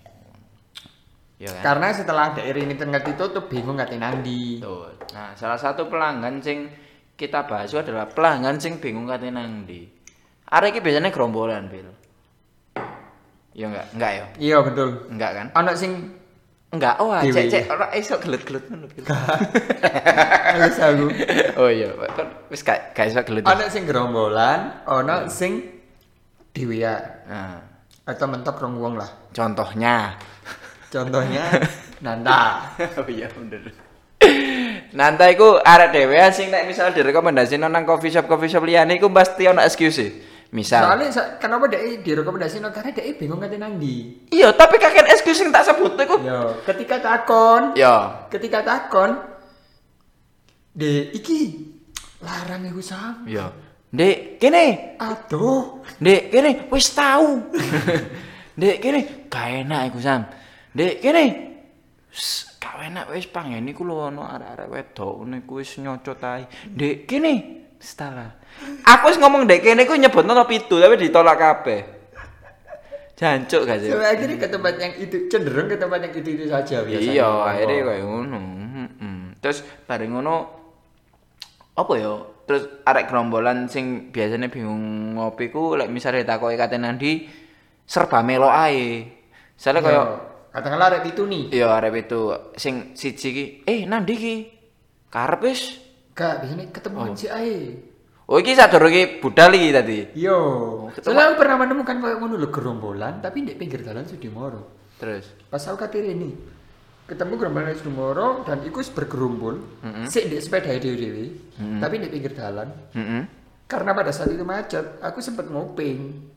Ya 1.38 1.50
kan? 1.58 1.62
Karena 1.62 1.88
setelah 1.94 2.26
daerah 2.34 2.62
ini 2.62 2.74
tengah 2.74 3.02
ditutup 3.02 3.50
bingung 3.50 3.78
nggak 3.78 3.94
nandi. 3.98 4.58
Betul. 4.62 4.90
Nah, 5.14 5.34
salah 5.38 5.58
satu 5.58 5.86
pelanggan 5.86 6.42
sing 6.42 6.66
kita 7.18 7.46
bahas 7.46 7.70
adalah 7.74 8.10
pelanggan 8.10 8.58
sing 8.62 8.78
bingung 8.78 9.06
kate 9.06 9.30
nang 9.30 9.66
ndi. 9.66 9.86
Arek 10.48 10.78
iki 10.78 10.80
biasanya 10.80 11.12
gerombolan, 11.12 11.68
Bil. 11.68 11.92
Ya 13.52 13.68
enggak, 13.68 13.86
enggak 13.94 14.12
ya? 14.14 14.24
Iya 14.38 14.56
betul. 14.64 14.88
Enggak 15.10 15.30
kan? 15.34 15.46
Ono 15.60 15.70
sing 15.76 15.92
Enggak, 16.68 17.00
oh 17.00 17.16
Dewi. 17.16 17.32
cek 17.32 17.44
cek 17.48 17.64
ora 17.72 17.86
iso 17.96 18.20
gelut-gelut 18.20 18.64
ngono, 18.68 18.84
Bil. 18.92 19.04
halus 19.08 20.76
aku. 20.76 21.06
Oh 21.56 21.72
iya, 21.72 21.88
kan 22.12 22.28
wis 22.52 22.60
gak 22.60 22.92
gak 22.92 23.08
iso 23.08 23.24
gelut. 23.24 23.48
Ono 23.48 23.64
sing 23.66 23.88
gerombolan, 23.88 24.84
ono 24.84 25.32
sing 25.32 25.64
dhewean 26.52 27.00
Nah, 27.24 27.56
atau 28.04 28.28
mentok 28.28 28.60
rong 28.60 28.76
wong 28.76 28.94
lah. 29.00 29.08
contohnya. 29.32 30.12
Contohnya 30.88 31.44
Nanda. 32.04 32.68
oh 33.00 33.08
iya 33.08 33.32
bener. 33.32 33.64
Nanti 34.88 35.24
iku 35.32 35.56
arek 35.56 35.88
dhewean 35.88 36.32
sing 36.32 36.48
nek 36.48 36.68
misal 36.68 36.92
direkomendasino 36.92 37.64
nang 37.64 37.84
coffee 37.84 38.12
shop 38.12 38.28
coffee 38.28 38.48
shop 38.48 38.64
liyane 38.64 38.96
iku 38.96 39.08
pasti 39.08 39.48
ono 39.48 39.64
excuse. 39.64 40.27
Misal 40.48 40.80
Soalnya 40.80 41.08
sa- 41.12 41.36
kenapa 41.36 41.68
dia 41.68 41.76
direkomendasi 42.00 42.64
karena 42.64 42.88
dia 42.88 43.12
bingung 43.12 43.36
ngerti 43.36 43.60
nandi. 43.60 43.96
Iya, 44.32 44.56
tapi 44.56 44.80
kakek 44.80 45.04
excuse 45.12 45.44
sing 45.44 45.52
tak 45.52 45.60
sebut 45.62 45.92
iku. 45.92 46.16
Yo, 46.24 46.64
ketika 46.64 46.96
takon, 46.98 47.76
Ya, 47.76 48.24
ketika 48.32 48.64
takon, 48.64 49.20
de 50.72 51.12
iki 51.12 51.68
larang 52.18 52.64
iku 52.64 52.80
sam. 52.80 53.28
ya. 53.28 53.52
Dek, 53.88 54.36
kene. 54.36 54.96
Aduh, 55.00 55.80
Dek, 55.96 56.28
kene 56.28 56.68
wis 56.68 56.92
tau. 56.92 57.40
Dek, 58.60 58.76
kene 58.84 59.00
gak 59.32 59.64
enak 59.64 59.88
iku 59.88 59.98
Sam. 60.00 60.28
Dek, 60.76 61.00
kene. 61.00 61.24
Gak 62.60 62.84
enak 62.84 63.08
wis 63.08 63.24
pangene 63.28 63.72
iku 63.72 63.88
lho 63.88 64.12
ono 64.12 64.28
arek-arek 64.28 64.68
wedok 64.68 65.24
niku 65.24 65.64
wis 65.64 65.80
nyocot 65.80 66.20
ae. 66.20 66.44
Dek, 66.68 67.08
kene. 67.08 67.32
Stala. 67.78 68.34
Aku 68.82 69.14
wis 69.14 69.18
ngomong 69.22 69.46
dek 69.46 69.62
kene 69.62 69.86
iku 69.86 69.94
nyebutno 69.94 70.34
no 70.34 70.44
pitu 70.50 70.82
tapi 70.82 70.98
ditolak 70.98 71.38
kabeh. 71.38 71.80
Jancuk 73.18 73.66
gak 73.66 73.82
sih? 73.82 73.90
so, 73.90 73.98
akhirnya 73.98 74.38
ke 74.38 74.46
tempat 74.46 74.74
yang 74.78 74.94
itu 74.94 75.26
cenderung 75.26 75.66
ke 75.66 75.74
tempat 75.74 76.06
yang 76.06 76.14
itu 76.14 76.28
itu 76.38 76.44
saja 76.46 76.86
biasanya. 76.86 77.14
Iya, 77.18 77.30
akhirnya 77.50 77.78
kayak 77.82 78.04
ngono. 78.06 78.40
Terus 79.42 79.58
bareng 79.90 80.10
ngono 80.14 80.36
apa 81.74 81.92
ya? 81.98 82.14
Terus 82.46 82.62
arek 82.86 83.10
gerombolan 83.10 83.66
sing 83.66 84.14
biasanya 84.14 84.46
bingung 84.48 85.14
ngopi 85.18 85.50
ku 85.50 85.74
lek 85.74 85.90
misale 85.90 86.22
takoki 86.22 86.54
kate 86.54 86.78
nandi 86.78 87.26
serba 87.82 88.22
melok 88.22 88.54
ae. 88.54 89.02
Soale 89.58 89.82
kaya 89.82 89.98
Yo, 89.98 90.04
katakanlah 90.54 90.86
arek 90.94 91.10
itu 91.10 91.26
nih. 91.26 91.42
iya 91.50 91.74
arep 91.74 91.94
itu 91.98 92.30
sing 92.54 92.94
siji 92.94 93.28
ki, 93.34 93.44
eh 93.66 93.82
nandi 93.82 94.14
ki 94.14 94.34
karep 95.10 95.42
wis. 95.42 95.87
Gak, 96.18 96.42
biasanya 96.42 96.66
ketemuan 96.68 97.14
si 97.14 97.30
Ae. 97.30 97.78
Oh 98.26 98.36
iki 98.36 98.52
sadurunge 98.52 99.22
budal 99.22 99.54
iki 99.54 99.70
tadi. 99.70 99.98
Yo, 100.12 100.38
ketemu- 100.90 101.04
soalnya 101.06 101.24
aku 101.24 101.36
pernah 101.38 101.56
menemukan 101.56 101.96
kayak 101.96 102.18
ngono 102.18 102.34
lho 102.34 102.48
gerombolan, 102.48 103.22
tapi 103.22 103.40
di 103.40 103.54
pinggir 103.54 103.80
jalan 103.80 104.02
Sudimoro. 104.02 104.66
Terus 104.98 105.30
Pas 105.46 105.62
aku 105.62 105.78
kate 105.78 106.02
ini, 106.02 106.34
ketemu 107.06 107.38
gerombol 107.38 107.70
Sudimoro 107.72 108.42
dan 108.42 108.60
iku 108.60 108.82
wis 108.82 108.90
bergerumpul 108.90 109.62
Mm-mm. 109.80 110.04
sik 110.04 110.26
di 110.26 110.36
sepeda 110.36 110.74
dewi-dewi 110.74 111.26
Mm-mm. 111.56 111.78
tapi 111.78 111.96
di 111.96 112.08
pinggir 112.08 112.34
jalan 112.34 112.68
Heeh. 112.92 113.22
karena 113.64 113.96
pada 113.96 114.10
saat 114.10 114.28
itu 114.28 114.44
macet 114.44 115.00
aku 115.00 115.24
sempat 115.24 115.48
ngoping 115.48 116.28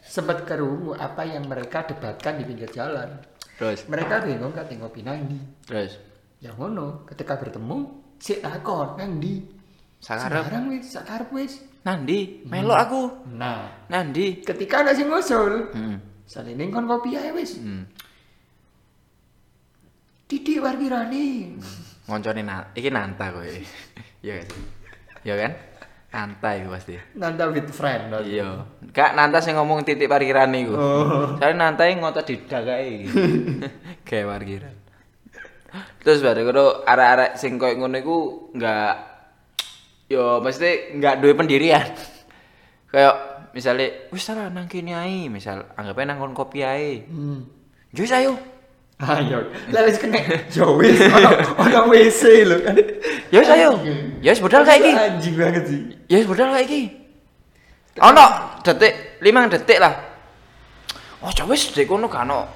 sempat 0.00 0.48
kerungu 0.48 0.96
apa 0.96 1.20
yang 1.22 1.44
mereka 1.44 1.84
debatkan 1.84 2.40
di 2.40 2.44
pinggir 2.44 2.70
jalan 2.70 3.20
Terus, 3.58 3.84
mereka 3.84 4.24
bingung 4.24 4.54
kate 4.54 4.72
ngopi 4.72 5.02
nang 5.02 5.20
ndi 5.20 5.36
terus. 5.62 6.00
ya 6.38 6.54
ngono 6.54 7.04
ketika 7.04 7.36
bertemu 7.36 8.07
sik 8.18 8.42
takon 8.42 8.98
nang 8.98 9.18
ndi 9.18 9.40
Sakarep 9.98 10.46
sekarang 10.46 10.64
wis 10.70 10.84
sakarep 10.94 11.28
wis 11.34 11.52
nandi, 11.82 12.42
melok 12.46 12.78
aku. 12.78 13.02
nah 13.34 13.66
Nandi. 13.90 14.42
ketika 14.46 14.86
ada 14.86 14.94
sing 14.94 15.10
ngusul 15.10 15.74
Heeh. 15.74 15.96
saling 16.22 16.70
kon 16.70 16.86
kopi 16.86 17.18
ae 17.18 17.34
wis 17.34 17.58
Hmm. 17.58 17.82
Didi 20.28 20.60
wargirani 20.60 21.56
Ngoncone 22.08 22.40
na 22.44 22.64
iki 22.72 22.88
nanta 22.88 23.32
kowe. 23.32 23.44
Iya 24.24 24.42
sih? 24.42 24.60
Iya 25.22 25.34
kan? 25.38 25.52
Nanta 26.08 26.48
iku 26.56 26.72
pasti. 26.72 26.96
Nanda 27.14 27.46
with 27.48 27.68
friend 27.70 28.10
no? 28.10 28.18
Iya. 28.18 28.64
Gak 28.90 29.12
nanta 29.14 29.38
sing 29.38 29.54
ngomong 29.54 29.84
titik 29.84 30.08
parkiran 30.08 30.50
iku. 30.52 30.74
Oh. 30.74 31.36
Soale 31.36 31.54
nantai 31.54 31.94
ngotot 31.96 32.24
didagae. 32.24 33.06
Kayak 34.02 34.26
parkiran. 34.32 34.74
Terus 36.00 36.24
bare 36.24 36.40
kono 36.48 36.80
arek-arek 36.88 37.36
sing 37.36 37.60
koyo 37.60 37.76
ngono 37.76 37.96
iku 38.00 38.18
enggak 38.56 38.94
yo 40.08 40.40
mesti 40.40 40.96
enggak 40.96 41.20
duwe 41.20 41.36
pendirian. 41.36 41.84
Kayak 42.92 43.16
misalnya 43.52 44.08
wis 44.08 44.24
salah 44.24 44.48
nang 44.48 44.64
kene 44.64 44.96
ae, 44.96 45.28
misal 45.28 45.68
anggapnya 45.76 46.16
nang 46.16 46.24
kon 46.24 46.32
kopi 46.32 46.64
ae. 46.64 47.04
Hmm. 47.04 47.44
Jus 47.92 48.12
ayo. 48.16 48.36
Ayo, 48.98 49.46
lah 49.70 49.86
wis 49.86 49.94
kena 49.94 50.18
yo 50.50 50.74
wis 50.74 50.98
ono 51.62 51.80
WC 51.86 52.22
lho 52.48 52.56
kan. 52.64 52.74
Wis 53.28 53.50
ayo. 53.52 53.70
Ya 54.24 54.32
wis 54.32 54.40
budal 54.40 54.64
kayak 54.64 54.80
iki. 54.80 54.92
Anjing 54.96 55.34
banget 55.36 55.64
sih. 55.68 55.80
Ya 56.08 56.16
wis 56.24 56.26
budal 56.26 56.48
kayak 56.50 56.64
iki. 56.64 56.82
Ono 58.00 58.26
detik, 58.64 59.20
5 59.20 59.52
detik 59.52 59.78
lah. 59.78 59.94
Oh, 61.20 61.30
coba 61.34 61.52
wis 61.52 61.68
dek 61.76 61.84
kono 61.84 62.08
kan 62.08 62.24
ono. 62.24 62.48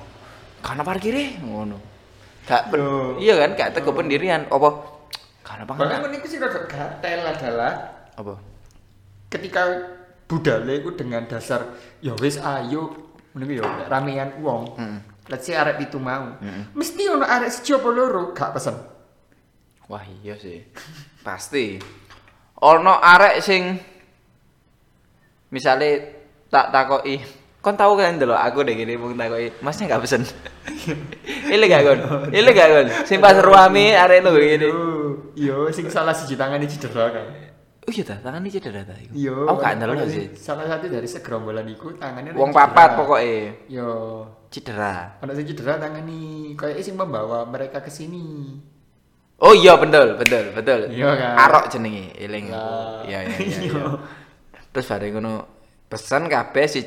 Kan 0.65 0.81
parkire 0.81 1.37
ngono. 1.45 1.92
Gak 2.43 2.75
pen- 2.75 3.17
iya 3.19 3.39
kan 3.39 3.55
gak 3.55 3.71
teguh 3.73 3.95
pendirian 3.95 4.47
apa? 4.51 4.69
Kan 5.43 5.63
apa 5.63 5.73
enggak? 5.79 6.01
meniku 6.03 6.27
sih 6.27 6.39
rada 6.39 6.67
gatel 6.67 7.21
adalah 7.23 7.73
Apa? 8.15 8.35
ketika 9.29 9.63
budale 10.27 10.81
iku 10.81 10.93
dengan 10.93 11.25
dasar 11.25 11.73
ya 12.05 12.13
wis 12.19 12.37
ayo 12.37 12.93
meniku 13.33 13.63
ya 13.63 13.87
ramean 13.87 14.39
wong. 14.43 14.75
Heeh. 14.77 14.99
Let's 15.31 15.47
say 15.47 15.55
arek 15.55 15.79
pitu 15.79 16.03
mau. 16.03 16.35
Mm-mm. 16.43 16.75
Mesti 16.75 17.03
ono 17.07 17.23
arek 17.23 17.49
siji 17.49 17.79
apa 17.79 17.89
loro 17.89 18.35
gak 18.35 18.59
pesen. 18.59 18.75
Wah, 19.87 20.03
iya 20.21 20.35
sih. 20.35 20.67
Pasti. 21.23 21.79
Ono 22.59 22.95
arek 22.99 23.39
sing 23.39 23.79
misale 25.49 25.89
tak 26.49 26.69
takoki, 26.69 27.23
kon 27.63 27.79
tahu 27.79 27.95
kan 27.95 28.19
delok 28.19 28.35
aku 28.35 28.67
deh 28.67 28.75
gini 28.75 28.99
mung 28.99 29.15
takoki, 29.15 29.55
Masnya 29.63 29.87
gak 29.95 30.03
pesen. 30.03 30.27
Ile 31.55 31.71
gak 31.71 31.83
kon? 31.87 31.99
Ile 32.35 32.51
gak 32.51 32.69
kon? 32.75 32.87
Sing 33.07 33.23
pas 33.23 33.39
ruami 33.39 33.95
arek 33.95 34.19
lu 34.27 34.35
gini. 34.35 34.69
Yo, 35.39 35.71
sing 35.71 35.87
salah 35.87 36.11
siji 36.11 36.35
tangane 36.35 36.67
cedera 36.67 37.15
kan. 37.15 37.27
Oh 37.83 37.91
iya 37.91 38.03
ta, 38.07 38.19
tangan 38.19 38.47
iki 38.47 38.59
cedera 38.59 38.83
ta 38.83 38.95
iku. 38.99 39.15
Iya. 39.15 39.35
Aku 39.47 39.59
gak 39.63 39.75
ndelok 39.79 39.95
ono 39.95 40.07
sih. 40.11 40.27
Salah 40.35 40.67
satu 40.67 40.91
dari 40.91 41.07
segerombolan 41.07 41.67
iku 41.71 41.95
tangannya 41.99 42.35
Wong 42.35 42.51
papat 42.51 42.99
pokoknya 42.99 43.55
Yo, 43.71 43.91
cedera. 44.51 45.23
ono 45.23 45.31
sing 45.31 45.47
cedera 45.47 45.79
tangan 45.79 46.03
nih, 46.03 46.59
kayak 46.59 46.83
sing 46.83 46.99
membawa 46.99 47.47
mereka 47.47 47.79
ke 47.79 47.95
sini. 47.95 48.59
Oh 49.43 49.55
iya 49.55 49.79
betul, 49.79 50.19
betul, 50.19 50.51
betul. 50.55 50.81
Iya 50.91 51.11
kan? 51.15 51.35
Arok 51.47 51.71
jenenge, 51.71 52.15
eling. 52.19 52.51
Lah. 52.51 53.07
Iya 53.07 53.19
iya 53.27 53.37
iya. 53.39 53.39
Iya. 53.39 53.59
iya. 53.71 53.85
Terus 54.71 54.87
bareng 54.87 55.13
ngono 55.19 55.35
pesen 55.91 56.27
kabeh 56.31 56.67
si 56.71 56.81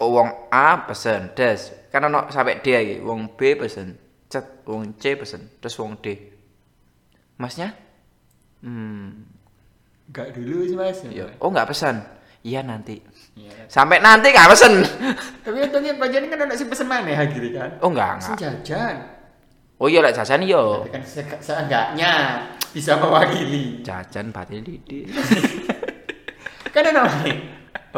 wong 0.00 0.28
A 0.48 0.86
pesen, 0.86 1.34
des. 1.34 1.74
Kan 1.90 2.06
ono 2.06 2.30
sampai 2.30 2.62
D 2.62 2.70
iki, 2.70 2.96
wong 3.02 3.34
B 3.34 3.58
pesen, 3.58 3.98
cet, 4.30 4.62
wong 4.62 4.94
C 4.94 5.18
pesen, 5.18 5.50
terus 5.58 5.74
wong 5.76 5.98
D. 5.98 6.14
Masnya? 7.34 7.74
Hmm, 8.62 9.26
Enggak 10.08 10.34
dulu 10.34 10.64
sih 10.64 10.74
Mas. 10.74 10.98
iya. 11.06 11.26
Oh 11.38 11.50
enggak 11.50 11.68
pesan. 11.68 12.00
Iya 12.42 12.62
nanti. 12.62 12.98
Iya. 13.34 13.66
Sampai 13.66 13.98
nanti 13.98 14.30
gak 14.30 14.50
pesen. 14.50 14.82
Tapi 15.44 15.58
untungnya 15.62 15.94
pancen 15.94 16.26
kan 16.26 16.38
ada 16.42 16.54
sing 16.54 16.66
pesen 16.66 16.86
maneh 16.86 17.14
akhirnya 17.14 17.50
kan. 17.54 17.70
Oh 17.82 17.90
enggak, 17.90 18.18
enggak. 18.18 18.38
jajan. 18.38 18.96
Oh 19.78 19.86
iya 19.86 20.02
lek 20.02 20.14
jajan 20.16 20.42
yo. 20.42 20.82
Tapi 20.82 20.90
kan 20.90 21.02
se- 21.04 21.38
seenggaknya 21.38 22.10
bisa 22.74 22.98
mewakili. 22.98 23.82
Jajan 23.82 24.34
batin 24.34 24.66
didik. 24.66 25.06
Kan 26.74 26.84
ada. 26.84 27.06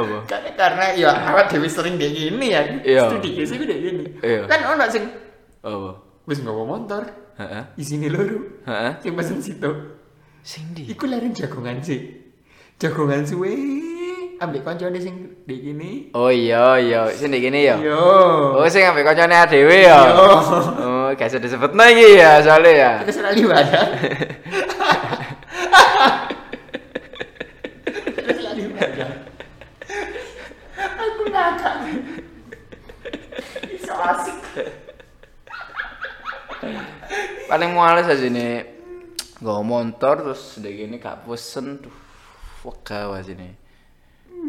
Apa? 0.01 0.19
Kan 0.25 0.43
karena 0.57 0.85
ya 0.97 1.11
awak 1.29 1.53
dewi 1.53 1.69
sering 1.69 2.01
kayak 2.01 2.13
gini 2.17 2.47
ya. 2.49 2.61
Iya. 2.81 3.03
Studi 3.13 3.45
sih 3.45 3.57
udah 3.61 3.79
gini. 3.79 4.05
Iya. 4.25 4.43
Kan 4.49 4.61
ono 4.65 4.85
sing 4.89 5.05
Apa? 5.61 5.91
wis 6.25 6.41
nggawa 6.41 6.63
motor, 6.65 7.03
Heeh. 7.37 7.63
isine 7.77 8.09
loro. 8.09 8.39
Heeh. 8.65 8.93
Sing 9.03 9.13
pesen 9.13 9.39
situ. 9.43 9.71
Sing 10.41 10.73
ndi? 10.73 10.89
Iku 10.89 11.05
leren 11.05 11.37
jagongan 11.37 11.85
sih. 11.85 12.01
Jagongan 12.81 13.29
suwe 13.29 13.53
ambek 14.41 14.65
kancane 14.65 14.97
sing 14.97 15.37
dek 15.45 15.61
gini. 15.61 16.09
Oh 16.17 16.33
iya 16.33 16.81
iya, 16.81 17.13
sing 17.13 17.29
ndek 17.29 17.45
kene 17.45 17.61
ya. 17.61 17.77
Yo. 17.77 18.01
Oh 18.57 18.65
sing 18.73 18.81
ambek 18.89 19.05
kancane 19.05 19.37
dhewe 19.53 19.85
ya. 19.85 20.01
Iya. 20.01 20.17
Oh, 20.81 21.09
gak 21.13 21.29
usah 21.29 21.43
disebutno 21.43 21.83
iki 21.91 22.17
ya 22.17 22.41
soalnya 22.41 22.73
ya. 22.73 22.93
Terus 23.05 23.19
lali 23.21 23.43
badan. 23.45 23.89
Terus 28.17 28.39
lali 28.41 28.65
badan. 28.73 29.13
Aku 30.81 31.23
ngakak. 31.29 31.75
Iso 33.75 33.90
asik. 34.01 34.39
Paling 37.51 37.71
males 37.73 38.07
aja 38.07 38.27
nih. 38.29 38.63
Gak 39.41 39.63
motor 39.65 40.15
terus 40.21 40.61
ndek 40.61 40.85
kene 40.85 40.97
gak 41.01 41.25
pesen 41.25 41.81
tuh. 41.81 41.93
Wega 42.61 43.09
wae 43.09 43.25
sini. 43.25 43.49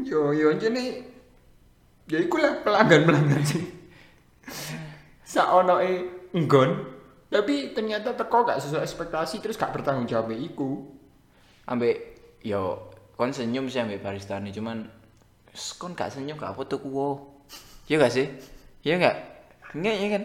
Yo 0.04 0.36
yo 0.36 0.52
jene 0.60 1.08
ya 2.12 2.20
iku 2.20 2.36
lah 2.44 2.60
pelanggan-pelanggan 2.60 3.44
sih. 3.48 3.64
Saonoke 5.32 6.28
nggon, 6.36 6.72
tapi 7.32 7.72
ternyata 7.72 8.12
teko 8.20 8.44
gak 8.44 8.60
sesuai 8.60 8.84
ekspektasi 8.84 9.40
terus 9.40 9.56
gak 9.56 9.72
bertanggung 9.72 10.12
jawab 10.12 10.36
iku. 10.36 10.92
Ambek 11.72 12.20
yo 12.44 12.92
kon 13.16 13.32
senyum 13.32 13.72
sih 13.72 13.80
ambek 13.80 14.04
barista 14.04 14.36
nih 14.44 14.52
cuman 14.52 14.92
kon 15.80 15.96
gak 15.96 16.12
senyum 16.12 16.36
gak 16.36 16.52
foto 16.52 16.84
kuwo. 16.84 17.40
Iya 17.88 18.04
gak 18.04 18.12
sih? 18.12 18.28
Iya 18.84 19.00
gak? 19.00 19.31
Enggak 19.72 19.96
ya 19.96 20.08
kan? 20.12 20.24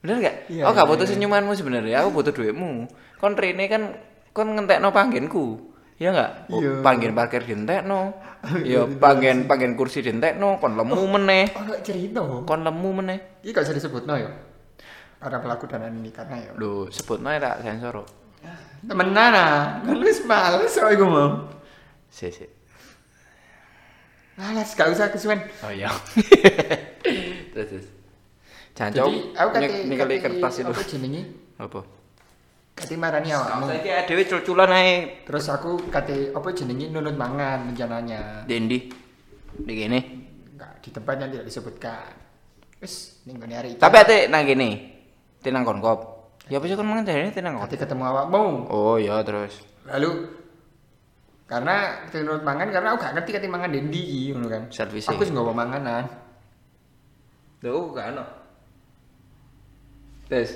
Bener 0.00 0.16
gak? 0.24 0.36
Iya, 0.48 0.62
oh 0.64 0.72
gak 0.72 0.86
iya, 0.88 0.90
butuh 0.96 1.06
iya. 1.06 1.12
senyumanmu 1.12 1.52
sebenarnya, 1.52 1.96
aku 2.00 2.08
butuh 2.16 2.32
duitmu. 2.32 2.88
Kon 3.20 3.36
rene 3.36 3.64
kan 3.68 3.82
kon 4.32 4.48
ngentekno 4.56 4.88
panggenku. 4.90 5.46
Iya 6.00 6.16
gak? 6.16 6.30
Oh, 6.48 6.64
Iya. 6.64 6.80
Panggen 6.80 7.12
parkir 7.12 7.44
dientekno. 7.44 8.16
Iya, 8.64 8.88
panggen 8.96 9.44
panggen 9.44 9.76
kursi 9.76 10.00
dientekno, 10.00 10.56
kon 10.56 10.72
lemu 10.72 11.04
meneh. 11.04 11.52
Oh, 11.52 11.76
cerita. 11.84 12.24
Kon 12.48 12.64
lemu 12.64 12.88
meneh. 13.04 13.44
Iki 13.44 13.52
gak 13.52 13.68
usah 13.68 13.76
disebutno 13.76 14.16
ya. 14.16 14.32
Para 15.20 15.36
pelaku 15.36 15.68
dana 15.68 15.92
ini 15.92 16.08
karena 16.08 16.40
ya. 16.40 16.50
Lho, 16.56 16.88
sebutno 16.88 17.28
ya 17.28 17.36
tak 17.36 17.60
sensor. 17.60 18.08
Temenan 18.80 19.36
ah, 19.36 19.84
kan 19.84 20.00
wis 20.00 20.24
males 20.24 20.72
kok 20.72 20.88
iku 20.88 21.04
mau. 21.04 21.52
Si 22.08 22.32
si. 22.32 22.48
Alas 24.40 24.72
gak 24.72 24.88
usah 24.88 25.12
kesuwen. 25.12 25.44
Oh 25.60 25.68
iya. 25.68 25.92
terus 27.52 27.68
terus. 27.68 27.99
Jangan 28.80 28.96
Jadi 28.96 29.16
aku 29.36 29.48
kate 29.52 29.66
nikeli 29.84 30.16
kate- 30.16 30.24
kertas 30.24 30.54
itu. 30.64 30.72
Apa 30.72 30.82
jenenge? 30.88 31.22
Apa? 31.60 31.80
Kate 32.72 32.94
marani 32.96 33.28
awakmu. 33.28 33.68
Saiki 33.68 33.90
dhewe 34.08 34.22
cul-culan 34.24 34.72
ae. 34.72 35.20
Terus 35.28 35.52
aku 35.52 35.84
kate 35.92 36.32
apa 36.32 36.48
jenenge 36.56 36.88
nunut 36.88 37.12
mangan 37.12 37.68
rencananya. 37.68 38.48
Dendi. 38.48 38.88
Di 39.60 39.72
kene. 39.76 40.00
Enggak 40.56 40.72
di 40.80 40.88
tempat 40.88 41.14
yang 41.20 41.28
tidak 41.28 41.44
disebutkan. 41.44 42.08
Wis 42.80 43.20
ning 43.28 43.36
gone 43.36 43.52
hari. 43.52 43.76
Tapi 43.76 43.96
ate 44.00 44.16
nang 44.32 44.48
kene. 44.48 44.70
Tinang 45.44 45.68
konkop. 45.68 46.32
Ya 46.48 46.56
apa 46.56 46.64
sih 46.64 46.72
kon 46.72 46.88
mangan 46.88 47.04
tinang 47.04 47.60
Kate 47.60 47.76
konkop. 47.76 47.84
ketemu 47.84 48.02
awakmu. 48.08 48.44
Oh 48.72 48.96
iya 48.96 49.20
terus. 49.20 49.60
Lalu 49.84 50.40
karena 51.44 52.00
nunut 52.16 52.48
mangan 52.48 52.72
karena 52.72 52.96
aku 52.96 53.04
gak 53.04 53.12
ngerti 53.20 53.30
kate 53.36 53.48
mangan 53.52 53.68
dendi 53.68 54.00
iki 54.00 54.32
ngono 54.32 54.48
kan. 54.48 54.62
Servis 54.72 55.04
Aku 55.04 55.20
sing 55.20 55.36
nggawa 55.36 55.52
manganan. 55.52 56.08
Lho 57.60 57.92
gak 57.92 58.16
ono. 58.16 58.39
Terus 60.30 60.50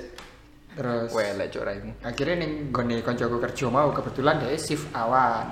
Terus 0.75 1.07
welek 1.11 1.51
cok 1.51 1.63
raimu. 1.63 1.91
akhirnya 2.01 2.35
ning 2.41 2.51
gone 2.71 2.99
koncoku 2.99 3.39
kerja 3.39 3.65
mau 3.67 3.91
kebetulan 3.91 4.39
dia 4.39 4.55
shift 4.55 4.87
awan. 4.91 5.51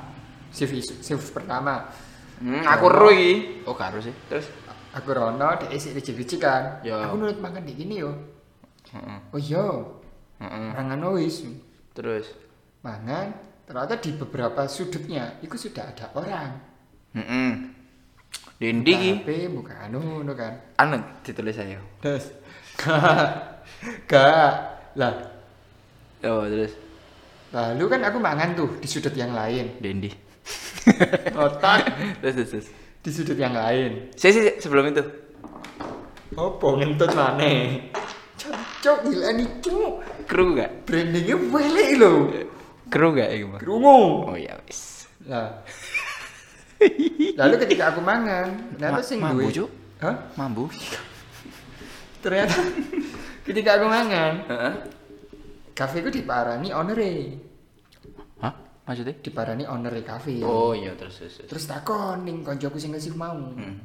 Shift 0.52 0.74
isu- 0.74 1.00
shift 1.00 1.32
pertama. 1.32 1.88
Hmm, 2.40 2.60
aku 2.60 2.88
ro 2.88 3.08
iki. 3.08 3.64
Oh 3.64 3.72
gak 3.72 3.94
ro 3.94 4.00
sih. 4.00 4.16
Terus 4.28 4.48
Aku 4.94 5.10
rono 5.10 5.58
dia 5.58 5.74
isi 5.74 5.90
ricik-ricik 5.90 6.38
kan. 6.38 6.78
Ya. 6.82 7.08
Aku 7.08 7.18
nurut 7.18 7.42
mangan 7.42 7.66
di 7.66 7.74
gini 7.74 7.98
yo. 7.98 8.14
heeh. 8.92 9.20
Oh 9.34 9.40
iya. 9.42 9.66
Heeh. 10.38 10.70
mangan 10.76 11.00
wis 11.16 11.42
Terus. 11.94 12.28
mangan 12.84 13.32
ternyata 13.64 13.96
di 13.96 14.12
beberapa 14.14 14.68
sudutnya 14.68 15.40
itu 15.40 15.56
sudah 15.56 15.88
ada 15.88 16.12
orang 16.14 16.52
Heeh. 17.16 17.52
Dendi 18.60 18.92
ki. 18.92 19.12
HP 19.24 19.30
buka 19.50 19.88
anu 19.88 20.04
ngono 20.04 20.36
kan 20.36 20.54
Anu 20.78 21.00
ditulis 21.24 21.56
saya. 21.56 21.80
terus 22.04 22.28
gak 24.06 24.52
lah 24.94 25.14
Oh, 26.24 26.44
terus 26.44 26.72
lalu 27.50 27.86
kan 27.86 28.02
aku 28.02 28.18
mangan 28.18 28.56
tuh 28.56 28.70
di 28.78 28.88
sudut 28.88 29.12
yang 29.12 29.32
lain 29.32 29.76
Dendi. 29.78 30.10
otak 31.34 31.86
terus, 32.20 32.34
terus, 32.36 32.50
terus. 32.50 32.68
di 33.00 33.10
sudut 33.10 33.36
yang 33.36 33.52
lain 33.52 34.10
Si, 34.14 34.28
si, 34.28 34.40
si, 34.40 34.52
sebelum 34.58 34.88
itu. 34.88 35.04
opo 36.34 36.76
ngentut 36.76 37.12
maneh 37.12 37.92
cocok 38.36 38.98
gila 39.06 39.30
nih 39.32 39.48
cuk 39.60 39.94
Kru 40.26 40.56
gak? 40.56 40.84
brandingnya 40.84 41.36
welek 41.38 41.92
lho 41.96 42.14
Kru 42.88 43.12
gak 43.12 43.30
Mas? 43.30 43.60
kerungu 43.60 44.00
Oh 44.26 44.36
iya, 44.36 44.58
wis. 44.64 45.06
lah 45.24 45.62
lalu 47.36 47.56
ketika 47.62 47.92
aku 47.92 48.00
mangan 48.00 48.48
ternyata 48.76 49.00
Ma- 49.00 49.06
sing 49.06 49.20
mambu, 49.20 49.48
hah 50.00 50.16
Mambu. 50.36 50.68
ternyata 52.20 52.60
ketika 53.44 53.76
aku 53.76 53.86
mangan 53.86 54.34
Heeh. 54.46 54.74
kafe 55.74 56.00
ku 56.00 56.10
diparani 56.10 56.70
onere 56.70 57.12
Hah? 58.40 58.54
Maksudnya? 58.84 59.16
diparani 59.18 59.64
onere 59.66 60.02
kafe 60.02 60.40
Oh 60.40 60.72
iya, 60.72 60.94
terus, 60.94 61.18
terus. 61.18 61.34
terus. 61.38 61.50
terus 61.50 61.66
takon 61.66 62.24
ning 62.24 62.42
koncoku 62.42 62.76
sing 62.76 62.92
ngasih 62.92 63.14
mau 63.14 63.36
Hmm. 63.36 63.80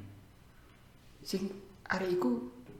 sing 1.21 1.51
arek 1.85 2.11
iku 2.13 2.31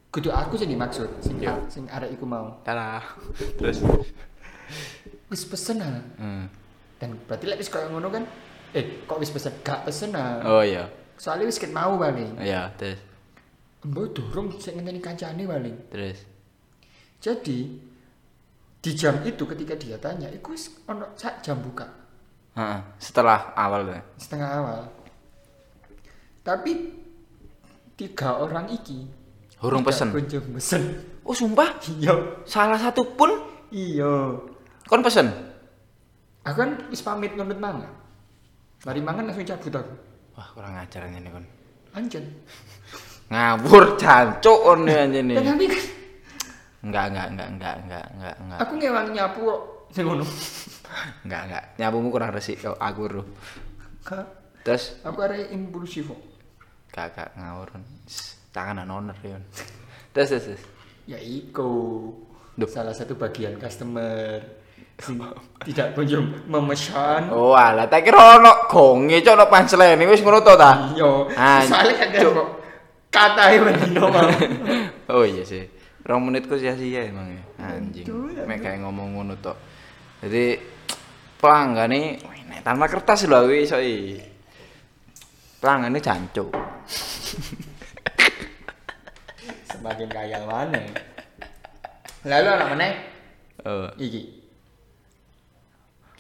kudu 0.09 0.31
aku 0.31 0.55
sing 0.55 0.69
dimaksud 0.69 1.09
sing 1.19 1.37
Iya. 1.37 1.59
sing 1.69 1.85
arek 1.87 2.13
iku 2.13 2.25
mau 2.25 2.61
Tara. 2.63 3.03
Terus. 3.59 3.83
wis 5.27 5.45
pesen 5.45 5.81
ah 5.81 6.01
Hmm. 6.17 6.47
dan 6.97 7.17
berarti 7.23 7.45
lek 7.45 7.59
wis 7.59 7.69
koyo 7.69 7.89
ngono 7.89 8.09
kan 8.09 8.25
eh 8.71 9.03
kok 9.03 9.17
wis 9.17 9.29
pesen 9.29 9.53
gak 9.61 9.85
pesen 9.85 10.13
ah 10.13 10.41
Oh 10.43 10.61
iya. 10.61 10.89
soalnya 11.17 11.45
wis 11.45 11.57
ket 11.57 11.71
mau 11.71 11.97
paling 11.97 12.37
Iya, 12.37 12.73
terus. 12.75 13.01
mbok 13.81 14.11
durung 14.11 14.49
sing 14.55 14.77
ngenteni 14.77 14.99
kancane 14.99 15.43
paling 15.43 15.77
Terus. 15.89 16.19
Jadi 17.19 17.59
di 18.79 18.91
jam 18.95 19.19
itu 19.23 19.43
ketika 19.45 19.75
dia 19.75 19.99
tanya 19.99 20.31
iku 20.31 20.55
ono 20.87 21.13
sak 21.15 21.43
jam 21.43 21.59
buka 21.59 21.87
Heeh. 22.55 22.81
Setelah 22.99 23.55
awal 23.55 23.87
tuh. 23.87 24.03
setengah 24.17 24.49
awal 24.51 24.81
tapi 26.43 26.95
tiga 27.95 28.39
orang 28.39 28.67
iki 28.69 29.05
Hurung 29.59 29.83
pesen. 29.83 30.15
kunjung 30.15 30.55
pesen 30.55 30.83
Oh, 31.29 31.37
sumpah? 31.37 31.77
iya 31.93 32.15
Salah 32.49 32.81
satu 32.81 33.05
pun 33.13 33.29
iya 33.69 34.33
kon 34.87 35.03
pesen. 35.03 35.29
aku 36.41 36.57
kan 36.57 36.71
wis 36.89 37.03
pamit 37.03 37.35
nunut 37.35 37.59
mangan 37.59 37.93
mari 38.87 39.03
mangan 39.03 39.27
langsung 39.27 39.45
cabut 39.45 39.75
aku 39.75 39.93
Wah, 40.33 40.49
kurang 40.55 40.79
ajar 40.79 41.03
ini 41.05 41.29
kon. 41.29 41.45
anjen 41.93 42.25
Ngawur 43.29 43.99
jancuk 44.01 44.61
dan 44.89 45.13
nanti 45.13 45.67
kan 45.69 45.83
Enggak, 46.79 47.05
enggak, 47.11 47.27
enggak, 47.35 47.49
enggak, 47.51 47.75
enggak, 47.83 48.05
enggak, 48.15 48.35
enggak. 48.39 48.59
aku 48.63 48.73
ngewangi 48.79 49.11
nyapu 49.13 49.41
kok 49.43 49.61
sing 49.91 50.05
ngono 50.07 50.25
Enggak, 51.27 51.43
enggak. 51.51 51.65
Nyapumu 51.77 52.09
kurang 52.09 52.31
resik 52.33 52.57
kok 52.63 52.79
aku 52.79 53.01
ro. 53.11 53.23
Terus 54.63 54.85
aku 55.03 55.19
arek 55.21 55.51
impulsif 55.51 56.09
kok 56.09 56.21
gak 56.91 57.35
ngawur. 57.35 57.69
Shh, 58.07 58.39
Tangan 58.49 58.89
owner 58.89 59.15
ya. 59.23 59.39
Terus, 60.11 60.29
terus, 60.35 60.45
terus. 60.51 60.63
ya 61.05 61.21
iku 61.21 61.71
Duh. 62.59 62.67
salah 62.67 62.91
satu 62.91 63.15
bagian 63.15 63.55
customer 63.57 64.41
tidak 65.63 65.95
kunjung 65.95 66.27
memesan 66.51 67.31
Oh, 67.31 67.55
alah, 67.55 67.87
tak 67.87 68.03
kira 68.03 68.41
ono 68.41 68.67
gonge 68.67 69.23
cok 69.23 69.35
ono 69.39 69.47
punchline 69.47 70.03
wis 70.05 70.19
ngono 70.27 70.43
to 70.43 70.59
ta? 70.59 70.91
iya 70.91 71.63
soalnya 71.65 71.95
kan 72.03 72.09
kok 72.19 72.49
kata 73.09 73.43
Mendino 73.63 74.11
mau 74.11 74.27
Oh 75.15 75.23
iya 75.25 75.47
sih. 75.47 75.63
Rong 76.03 76.23
menitku 76.25 76.55
sia-sia 76.55 77.07
emang 77.07 77.31
ya. 77.31 77.43
Anjing. 77.59 78.07
Mek 78.47 78.61
kayak 78.61 78.81
ngomong 78.81 79.17
ngono 79.17 79.35
tok. 79.39 79.57
Jadi 80.23 80.59
pelanggan 81.37 81.91
nek 81.91 82.23
tanpa 82.63 82.87
kertas 82.87 83.25
lho 83.25 83.45
aku 83.45 83.55
iso 83.55 83.79
i. 83.79 84.19
Pelanggan 85.59 85.91
ini 85.91 86.01
jancuk. 86.01 86.51
semakin 89.69 90.09
kaya 90.11 90.43
mana 90.43 90.81
lalu 92.27 92.49
anak 92.51 92.69
mana 92.75 92.89
Oh, 93.63 93.91
iki 93.95 94.39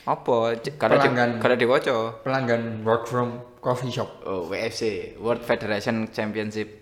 apa? 0.04 0.58
Kalau 0.74 0.98
Pelanggan. 0.98 1.38
kalau 1.38 1.54
diwaca. 1.54 1.96
pelanggan 2.22 2.80
work 2.82 3.06
from 3.06 3.40
coffee 3.60 3.90
shop 3.90 4.22
Oh, 4.22 4.46
WFC, 4.46 5.14
World 5.20 5.42
Federation 5.42 6.08
Championship. 6.10 6.77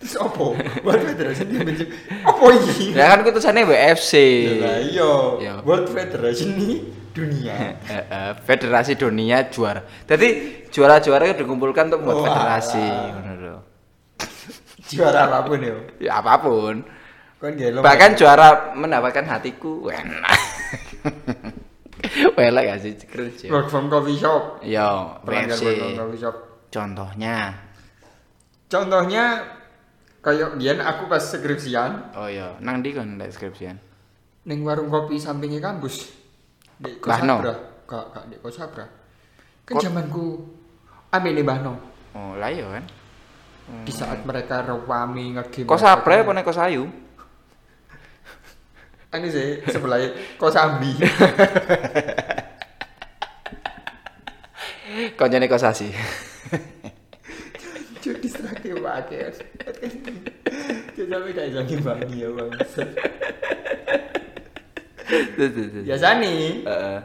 Terus 0.00 0.16
apa 0.16 0.42
World 0.80 1.04
Federation 1.06 1.46
Championship 1.46 1.88
apa 2.24 2.44
iki 2.56 2.96
Ya 2.96 3.04
kan 3.06 3.20
kutusannya 3.20 3.62
WFC. 3.62 4.12
lah 4.56 4.78
iya 4.80 5.10
Iya. 5.36 5.52
World 5.60 5.88
Federation 5.88 6.56
ini 6.56 6.76
dunia 7.12 7.76
Eh, 7.86 8.04
eh, 8.08 8.32
Federasi 8.40 8.96
Dunia 8.96 9.46
juara. 9.46 9.84
Jadi 10.04 10.28
juara-juara 10.68 11.28
itu 11.28 11.44
dikumpulkan 11.44 11.88
untuk 11.88 12.00
buat 12.02 12.22
federasi, 12.22 12.80
ngono 12.80 13.60
juara 14.88 15.20
apa 15.22 15.44
pun 15.44 15.58
ya 15.60 15.74
Ya 16.00 16.12
apa 16.18 16.34
pun. 16.38 16.82
kan 17.36 17.52
gelo 17.54 17.80
Bahkan 17.80 18.10
juara 18.14 18.48
mendapatkan 18.72 19.24
hatiku. 19.24 19.86
Enak. 19.86 20.38
Welek 22.34 22.64
gak 22.66 22.78
sih 22.80 22.92
kerja. 23.04 23.46
work 23.48 23.68
from 23.68 23.86
coffee 23.86 24.16
shop 24.16 24.64
Yo, 24.64 25.20
pelanggan 25.22 25.56
WFC. 25.56 26.24
Contohnya. 26.68 27.36
contohnya 28.66 29.24
kayak 30.20 30.54
biyen 30.54 30.78
aku 30.78 31.06
pas 31.06 31.20
skripsian 31.22 32.12
Oh 32.12 32.26
iya, 32.26 32.56
nang 32.58 32.80
di 32.80 32.92
kan 32.92 33.16
deskripsian. 33.16 33.76
ning 34.42 34.60
warung 34.60 34.88
kopi 34.88 35.16
sampingnya 35.16 35.60
kampus 35.60 36.12
di 36.76 36.96
Bahno? 36.98 37.38
Kosabra 37.38 37.54
kak 37.84 38.06
kak 38.10 38.24
di 38.26 38.36
Kosabra 38.36 38.86
kan 39.62 39.74
Kok- 39.74 39.82
zamanku 39.82 40.24
ambil 41.10 41.32
nih 41.34 41.44
Bahno 41.44 41.74
Oh, 42.10 42.34
lah 42.34 42.48
iya 42.48 42.66
kan. 42.66 42.84
di 43.80 43.92
saat 43.92 44.20
mereka 44.20 44.60
rame 44.62 45.30
ngegame 45.32 45.62
Kok 45.64 45.78
sapre 45.78 46.20
apa 46.20 46.30
nek 46.30 46.42
kok 46.42 46.52
sayu? 46.52 46.84
ini 49.10 49.26
sih 49.26 49.58
sebelah 49.64 49.98
Kosambi 50.36 50.94
Koncone 55.14 55.46
kok 55.46 55.58
sasi. 55.58 55.86
Banget. 58.72 59.34
Cuk 60.94 61.06
sampai 61.06 61.32
gak 61.32 61.46
iso 61.48 61.60
ngimbangi 61.64 62.16
ya 62.18 62.28
bang. 62.30 62.50
Biasa 65.84 66.08
nih, 66.22 66.62
Heeh. 66.62 66.98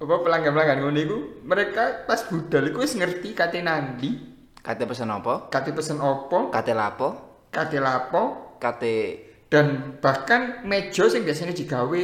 apa 0.00 0.14
pelanggan-pelanggan 0.18 0.78
ngono 0.80 0.98
iku, 0.98 1.18
mereka 1.44 2.04
pas 2.04 2.24
budal 2.24 2.64
iku 2.66 2.80
wis 2.80 2.96
ngerti 2.96 3.36
kate 3.36 3.60
nandi, 3.60 4.32
Kate 4.58 4.86
pesen 4.86 5.10
apa? 5.10 5.50
kate 5.50 5.70
pesen 5.70 5.98
opo, 5.98 6.48
Kate 6.48 6.72
lapo? 6.72 7.08
kate 7.50 7.76
lapo, 7.76 8.54
Kate 8.56 9.28
dan 9.52 9.98
bahkan 10.00 10.64
meja 10.64 11.04
sing 11.06 11.28
biasanya 11.28 11.52
digawe 11.52 12.02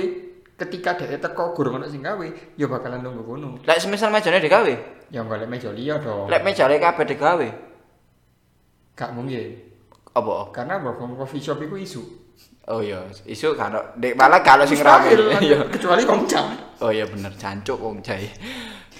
ketika 0.59 0.99
dhek 0.99 1.17
teko 1.17 1.55
gurung 1.57 1.81
ono 1.81 1.89
sing 1.89 2.05
gawe, 2.05 2.27
ya 2.59 2.67
bakalan 2.67 3.01
nunggu 3.01 3.23
kono. 3.25 3.57
Lek 3.65 3.79
semisal 3.79 4.11
mejane 4.11 4.43
digawe, 4.43 4.75
Ya 5.09 5.25
golek 5.25 5.49
meja 5.49 5.73
liya 5.73 5.97
dong. 5.97 6.29
lek 6.29 6.45
mejane 6.45 6.77
kabeh 6.77 7.07
digawe. 7.09 7.49
Gak 8.99 9.15
mungkin. 9.15 9.55
Apa? 10.11 10.51
Karena 10.51 10.83
work 10.83 10.99
coffee 10.99 11.39
shop 11.39 11.63
iku 11.63 11.79
isu. 11.79 12.03
Oh 12.69 12.85
iya, 12.85 13.01
isu 13.25 13.57
kalau 13.57 13.81
dek 13.97 14.13
malah 14.19 14.43
kalau 14.45 14.67
sing 14.67 14.83
rame. 14.83 15.15
Iya. 15.41 15.65
kecuali 15.71 16.03
kongcang. 16.05 16.53
Oh 16.85 16.91
iya 16.93 17.09
bener 17.09 17.33
jancuk 17.39 17.79
wong 17.79 18.03
cai. 18.05 18.29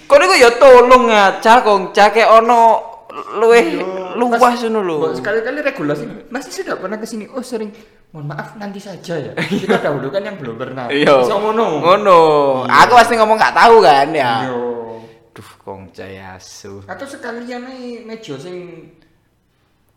Kok 0.09 0.17
niku 0.17 0.35
ya 0.41 0.49
tolong 0.57 1.05
ngaca 1.05 1.53
kong 1.61 1.93
cake 1.93 2.25
ono 2.25 2.81
luweh 3.37 3.77
luas 4.17 4.57
ngono 4.65 4.81
lho. 4.81 5.13
Sekali-kali 5.13 5.61
regulasi 5.61 6.33
masih 6.33 6.49
sudah 6.49 6.81
pernah 6.81 6.97
ke 6.97 7.05
sini. 7.05 7.29
Oh 7.29 7.45
sering. 7.45 7.69
Mohon 8.09 8.25
maaf 8.33 8.57
nanti 8.57 8.81
saja 8.81 9.21
ya. 9.21 9.33
Kita 9.37 9.85
dahulukan 9.85 10.17
yang 10.25 10.41
belum 10.41 10.57
pernah. 10.57 10.89
Iya. 10.89 11.29
So 11.29 11.37
ngono. 11.37 11.77
Ngono. 11.77 12.19
Iya. 12.65 12.89
Aku 12.89 12.93
pasti 12.97 13.13
ngomong 13.21 13.37
gak 13.37 13.53
tahu 13.53 13.85
kan 13.85 14.09
ya. 14.09 14.49
Iya. 14.49 14.57
Duh 15.29 15.49
kong 15.61 15.93
cai 15.93 16.17
asu. 16.17 16.81
Atau 16.89 17.05
sekalian 17.05 17.69
nih 17.69 18.01
meja 18.01 18.33
sing 18.33 18.89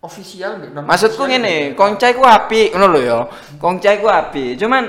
official 0.03 0.59
non 0.59 0.83
Maksudku 0.83 1.31
ngene, 1.31 1.79
kongcai 1.79 2.12
ku 2.19 2.27
apik 2.27 2.75
ngono 2.75 2.87
lho 2.91 3.01
ya. 3.01 3.19
Kongcai 3.57 4.03
ku 4.03 4.11
apik. 4.11 4.59
Cuman 4.59 4.85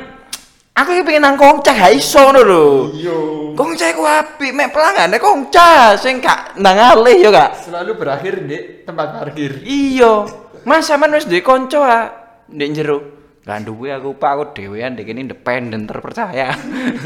aku 0.73 0.89
iki 0.97 1.03
pengen 1.05 1.21
nang 1.21 1.35
kongcai 1.37 1.77
gak 1.77 1.93
iso 1.93 2.19
ngono 2.25 2.41
lho. 2.41 2.65
Iya. 2.97 3.17
Kongcai 3.53 3.93
ku 3.93 4.03
apik, 4.03 4.51
mek 4.57 4.73
pelanggan 4.73 5.13
kongca 5.21 5.93
sing 6.01 6.17
gak 6.17 6.57
nang 6.57 6.81
alih 6.81 7.21
ya 7.21 7.29
gak. 7.29 7.61
Selalu 7.61 7.91
berakhir 7.93 8.33
di 8.41 8.57
tempat 8.81 9.07
parkir. 9.21 9.61
Iya. 9.61 10.25
Mas 10.65 10.89
sampean 10.89 11.13
wis 11.13 11.29
duwe 11.29 11.45
kanca 11.45 11.79
ah 11.85 12.05
ndek 12.49 12.69
jero. 12.73 12.99
Gak 13.45 13.69
duwe 13.69 13.93
aku 13.93 14.17
Pak, 14.17 14.31
aku 14.33 14.43
dhewean 14.57 14.97
dek 14.97 15.13
ini 15.13 15.29
independen 15.29 15.85
terpercaya. 15.85 16.57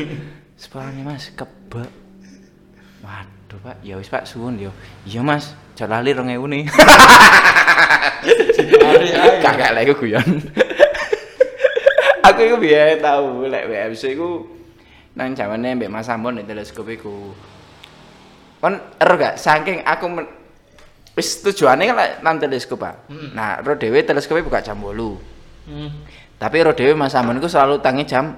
Sepurane 0.62 1.04
Mas 1.04 1.34
kebak. 1.36 1.91
Waduh 3.04 3.60
Pak, 3.60 3.84
ya 3.84 4.00
wis 4.00 4.08
Pak 4.08 4.30
suwun 4.30 4.62
yo. 4.62 4.72
Iya 5.04 5.26
Mas, 5.26 5.58
aja 5.78 5.86
lali 5.86 6.10
2000 6.10 6.50
nih. 6.50 6.66
Kagak 9.46 9.78
lek 9.78 9.86
iku 9.86 9.94
guyon. 10.02 10.26
aku 12.26 12.40
iku 12.50 12.58
biyen 12.58 12.98
tau 12.98 13.46
lek 13.46 13.70
WMC 13.70 14.18
iku 14.18 14.42
nang 15.13 15.38
zamane 15.38 15.78
mbek 15.78 15.94
Mas 15.94 16.10
Ambon 16.10 16.42
di 16.42 16.50
teleskop 16.50 16.90
iku. 16.90 17.30
Kon 18.58 18.74
ero 18.98 19.13
gak 19.22 19.38
saking 19.38 19.86
aku 19.86 20.10
men- 20.10 20.34
wis 21.13 21.46
tujuane 21.46 21.94
kan 21.94 22.26
nang 22.26 22.42
teleskop 22.42 22.82
Pak. 22.82 23.13
Nah, 23.38 23.62
ro 23.62 23.78
dhewe 23.78 24.02
teleskope 24.02 24.42
buka 24.42 24.66
jam 24.66 24.82
8. 24.82 25.70
Hmm. 25.70 25.94
Tapi 26.42 26.58
ro 26.66 26.74
dhewe 26.74 26.98
Mas 26.98 27.13
Ambon 27.13 27.38
iku 27.38 27.46
selalu 27.46 27.86
tangi 27.86 28.10
jam 28.10 28.34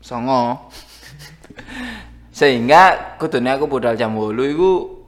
09.00. 0.00 2.32
Sehingga 2.40 3.12
kudune 3.20 3.52
aku 3.52 3.68
budal 3.68 3.92
jam 3.92 4.16
8 4.16 4.56
iku 4.56 5.01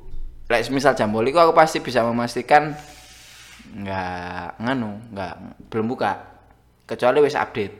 lek 0.55 0.71
misal 0.71 0.95
jam 0.95 1.11
8 1.11 1.31
iku 1.35 1.39
aku 1.43 1.53
pasti 1.53 1.83
bisa 1.83 2.07
memastikan 2.07 2.71
nggak 3.75 4.63
nganu, 4.63 5.11
nggak 5.11 5.35
belum 5.67 5.87
buka. 5.91 6.13
Kecuali 6.87 7.19
wis 7.27 7.35
update. 7.35 7.75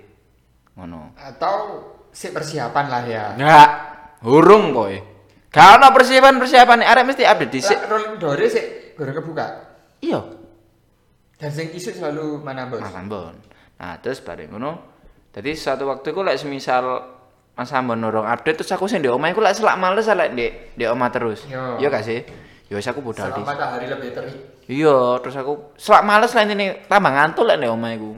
Ngono. 0.75 1.15
Atau 1.15 1.55
si 2.11 2.35
persiapan 2.35 2.85
lah 2.91 3.03
ya. 3.07 3.25
Enggak, 3.39 3.71
urung 4.27 4.75
kowe. 4.75 4.97
Gak 5.55 5.79
ono 5.79 5.87
persiapan-persiapan 5.95 6.83
arek 6.83 7.05
mesti 7.07 7.23
update 7.23 7.53
dhisik. 7.55 7.79
Rolling 7.87 8.19
door 8.19 8.43
sih 8.51 8.91
goreng 8.99 9.15
kebuka. 9.15 9.47
Iya, 10.03 10.21
Dan 11.39 11.51
sing 11.51 11.71
isu 11.75 11.95
selalu 11.95 12.43
mana 12.43 12.67
bos? 12.67 12.83
Mas 12.83 12.95
Ambon. 12.95 13.35
Nah, 13.79 13.95
terus 14.03 14.19
bareng 14.19 14.51
ngono. 14.51 14.95
Jadi 15.35 15.51
suatu 15.55 15.87
waktu 15.91 16.15
iku 16.15 16.23
lek 16.23 16.39
semisal 16.39 17.15
Mas 17.55 17.71
Ambon 17.71 18.03
nurung 18.03 18.27
update 18.27 18.63
terus 18.63 18.75
aku 18.75 18.91
sing 18.91 19.03
di 19.03 19.11
omah 19.11 19.31
iku 19.31 19.43
lek 19.43 19.55
selak 19.55 19.79
males 19.79 20.07
lek 20.07 20.31
di 20.35 20.47
di 20.75 20.85
omah 20.87 21.11
terus. 21.11 21.47
Yo. 21.47 21.79
Iya 21.79 21.87
gak 21.91 22.03
sih? 22.07 22.19
Ya 22.73 22.81
wis 22.81 22.89
aku 22.89 23.05
budal 23.05 23.29
Selama 23.29 23.39
di. 23.39 23.43
matahari 23.45 23.87
lebih 23.93 24.09
terik. 24.17 24.37
Iya, 24.65 25.21
terus 25.21 25.37
aku 25.37 25.77
selak 25.77 26.03
males 26.09 26.33
lek 26.33 26.49
ini 26.49 26.67
tambah 26.89 27.13
ngantuk 27.13 27.45
lek 27.45 27.61
di 27.61 27.69
omah 27.69 27.91
iku. 27.93 28.17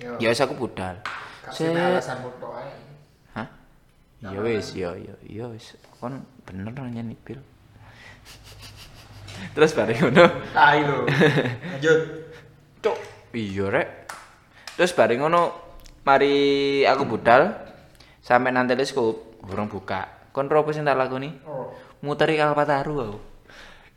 Yo. 0.00 0.12
Ya 0.16 0.28
wis 0.32 0.40
aku 0.40 0.56
budal. 0.56 0.96
Kasih 1.44 1.76
alasan 1.76 2.24
mutu 2.24 2.48
ae. 2.56 2.72
Hah? 3.36 3.48
Iya 4.24 4.40
wis, 4.40 4.72
iya 4.72 4.90
iya 4.96 5.14
iya 5.28 5.44
wis. 5.52 5.76
Kon 6.00 6.24
bener 6.48 6.72
nanya 6.72 7.04
Bil. 7.20 7.36
Terus 9.54 9.76
bareng 9.76 10.08
ngono. 10.08 10.24
Tai 10.56 10.80
lo. 10.80 11.04
Lanjut. 11.76 11.98
Cuk, 12.80 12.96
iya 13.36 13.68
rek. 13.68 13.88
Terus 14.80 14.96
bareng 14.96 15.20
ngono 15.20 15.52
mari 16.00 16.80
aku 16.88 17.04
budal 17.04 17.52
sampai 18.24 18.56
nang 18.56 18.64
teleskop 18.64 19.44
urung 19.44 19.68
buka. 19.68 20.32
Kon 20.32 20.48
ro 20.48 20.64
apa 20.64 20.72
sing 20.72 20.88
tak 20.88 20.96
lakoni? 20.96 21.28
Oh. 21.44 21.76
Muteri 22.00 22.40
Kalpataru 22.40 22.96
aku. 23.04 23.35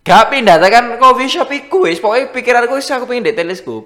Gak 0.04 0.32
pindah 0.32 0.58
tekan 0.58 0.96
coffee 0.96 1.30
shop 1.30 1.52
iku 1.52 1.86
wis, 1.86 2.00
pokoke 2.00 2.32
pikiranku 2.34 2.80
wis 2.80 2.90
aku 2.90 3.06
pengen 3.06 3.30
di 3.30 3.36
teleskop. 3.36 3.84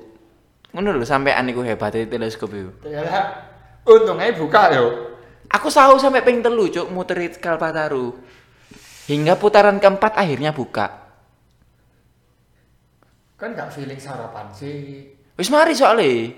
Ngono 0.74 0.94
lho 0.98 1.06
sampean 1.06 1.50
iku 1.50 1.66
hebate 1.66 2.06
teleskop 2.06 2.54
iku. 2.54 2.72
Ternyata 2.86 3.20
untungnya 3.86 4.34
buka 4.34 4.62
yo. 4.74 4.86
Aku 5.54 5.70
selalu 5.70 6.02
sampai 6.02 6.26
pengen 6.26 6.42
telu 6.42 6.66
cuk 6.70 6.90
muteri 6.90 7.30
Kalpataru. 7.30 8.18
Hingga 9.10 9.36
putaran 9.38 9.78
keempat 9.78 10.16
akhirnya 10.16 10.56
buka. 10.56 11.04
Kan 13.38 13.54
gak 13.54 13.76
feeling 13.76 14.00
sarapan 14.00 14.48
sih. 14.56 15.12
Wis 15.36 15.52
mari 15.52 15.76
soalnya. 15.76 16.32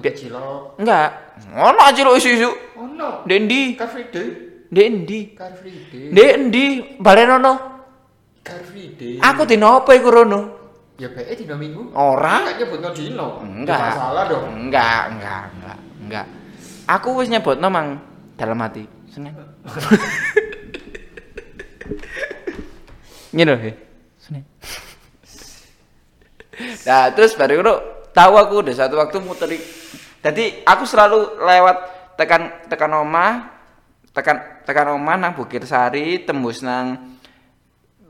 Be- 0.00 0.16
cilok. 0.16 0.80
Enggak. 0.80 1.10
Ngono 1.50 1.80
aja 1.82 2.00
lho 2.06 2.16
isu-isu. 2.16 2.50
Oh 2.78 2.88
no. 2.88 3.26
Dendi. 3.26 3.76
Car 3.76 3.90
Free 3.90 4.08
Day. 4.08 4.28
Dendi. 4.70 5.34
Car 5.34 5.52
Free 5.58 5.90
Day. 5.92 6.14
Ndek 6.14 6.30
endi? 6.38 6.64
Balenono. 6.96 7.69
Car 8.40 8.60
Free 8.64 8.96
Day. 8.96 9.20
Aku 9.20 9.44
dino 9.44 9.84
apa 9.84 9.92
iku 9.92 10.08
rono? 10.08 10.40
Ya 11.00 11.08
BE 11.08 11.32
dino 11.32 11.56
minggu. 11.56 11.96
Ora. 11.96 12.44
Enggak 12.44 12.56
nyebut 12.60 12.78
no 12.80 12.90
dino. 12.92 13.28
Enggak. 13.40 13.80
Masalah 13.96 14.24
dong. 14.28 14.44
Enggak, 14.52 15.02
enggak, 15.12 15.42
enggak, 15.56 15.78
enggak. 16.04 16.26
Aku 16.88 17.08
wis 17.20 17.28
nyebutno 17.32 17.68
mang 17.72 18.00
dalam 18.36 18.60
hati. 18.60 18.84
Senin. 19.08 19.32
Ngene 23.32 23.54
he. 23.60 23.72
Senin. 24.20 24.44
Nah, 26.84 27.08
terus 27.16 27.32
baru 27.32 27.64
itu 27.64 27.74
tahu 28.12 28.34
aku 28.36 28.54
udah 28.60 28.74
satu 28.76 29.00
waktu 29.00 29.16
muteri. 29.24 29.58
Jadi 30.20 30.60
aku 30.68 30.84
selalu 30.84 31.40
lewat 31.40 31.76
tekan 32.20 32.68
tekan 32.68 32.92
omah, 33.00 33.48
tekan 34.12 34.36
tekan 34.68 34.92
omah 34.92 35.16
nang 35.16 35.32
Bukit 35.32 35.64
Sari, 35.64 36.20
tembus 36.28 36.60
nang 36.60 37.16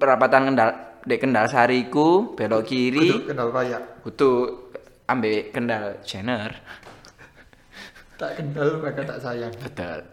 perapatan 0.00 0.48
Kendal 0.48 0.70
di 1.04 1.16
Kendal 1.20 1.52
Sariku, 1.52 2.32
belok 2.32 2.64
kiri. 2.64 3.12
Kudu 3.12 3.28
kenal 3.28 3.52
payak. 3.52 4.00
Kudu 4.00 4.30
ambek 5.04 5.52
kendal 5.52 6.00
Jenner. 6.06 6.54
Tak 8.16 8.40
kenal 8.40 8.80
maka 8.80 9.04
tak 9.04 9.20
sayang. 9.20 9.52
Betul. 9.58 10.06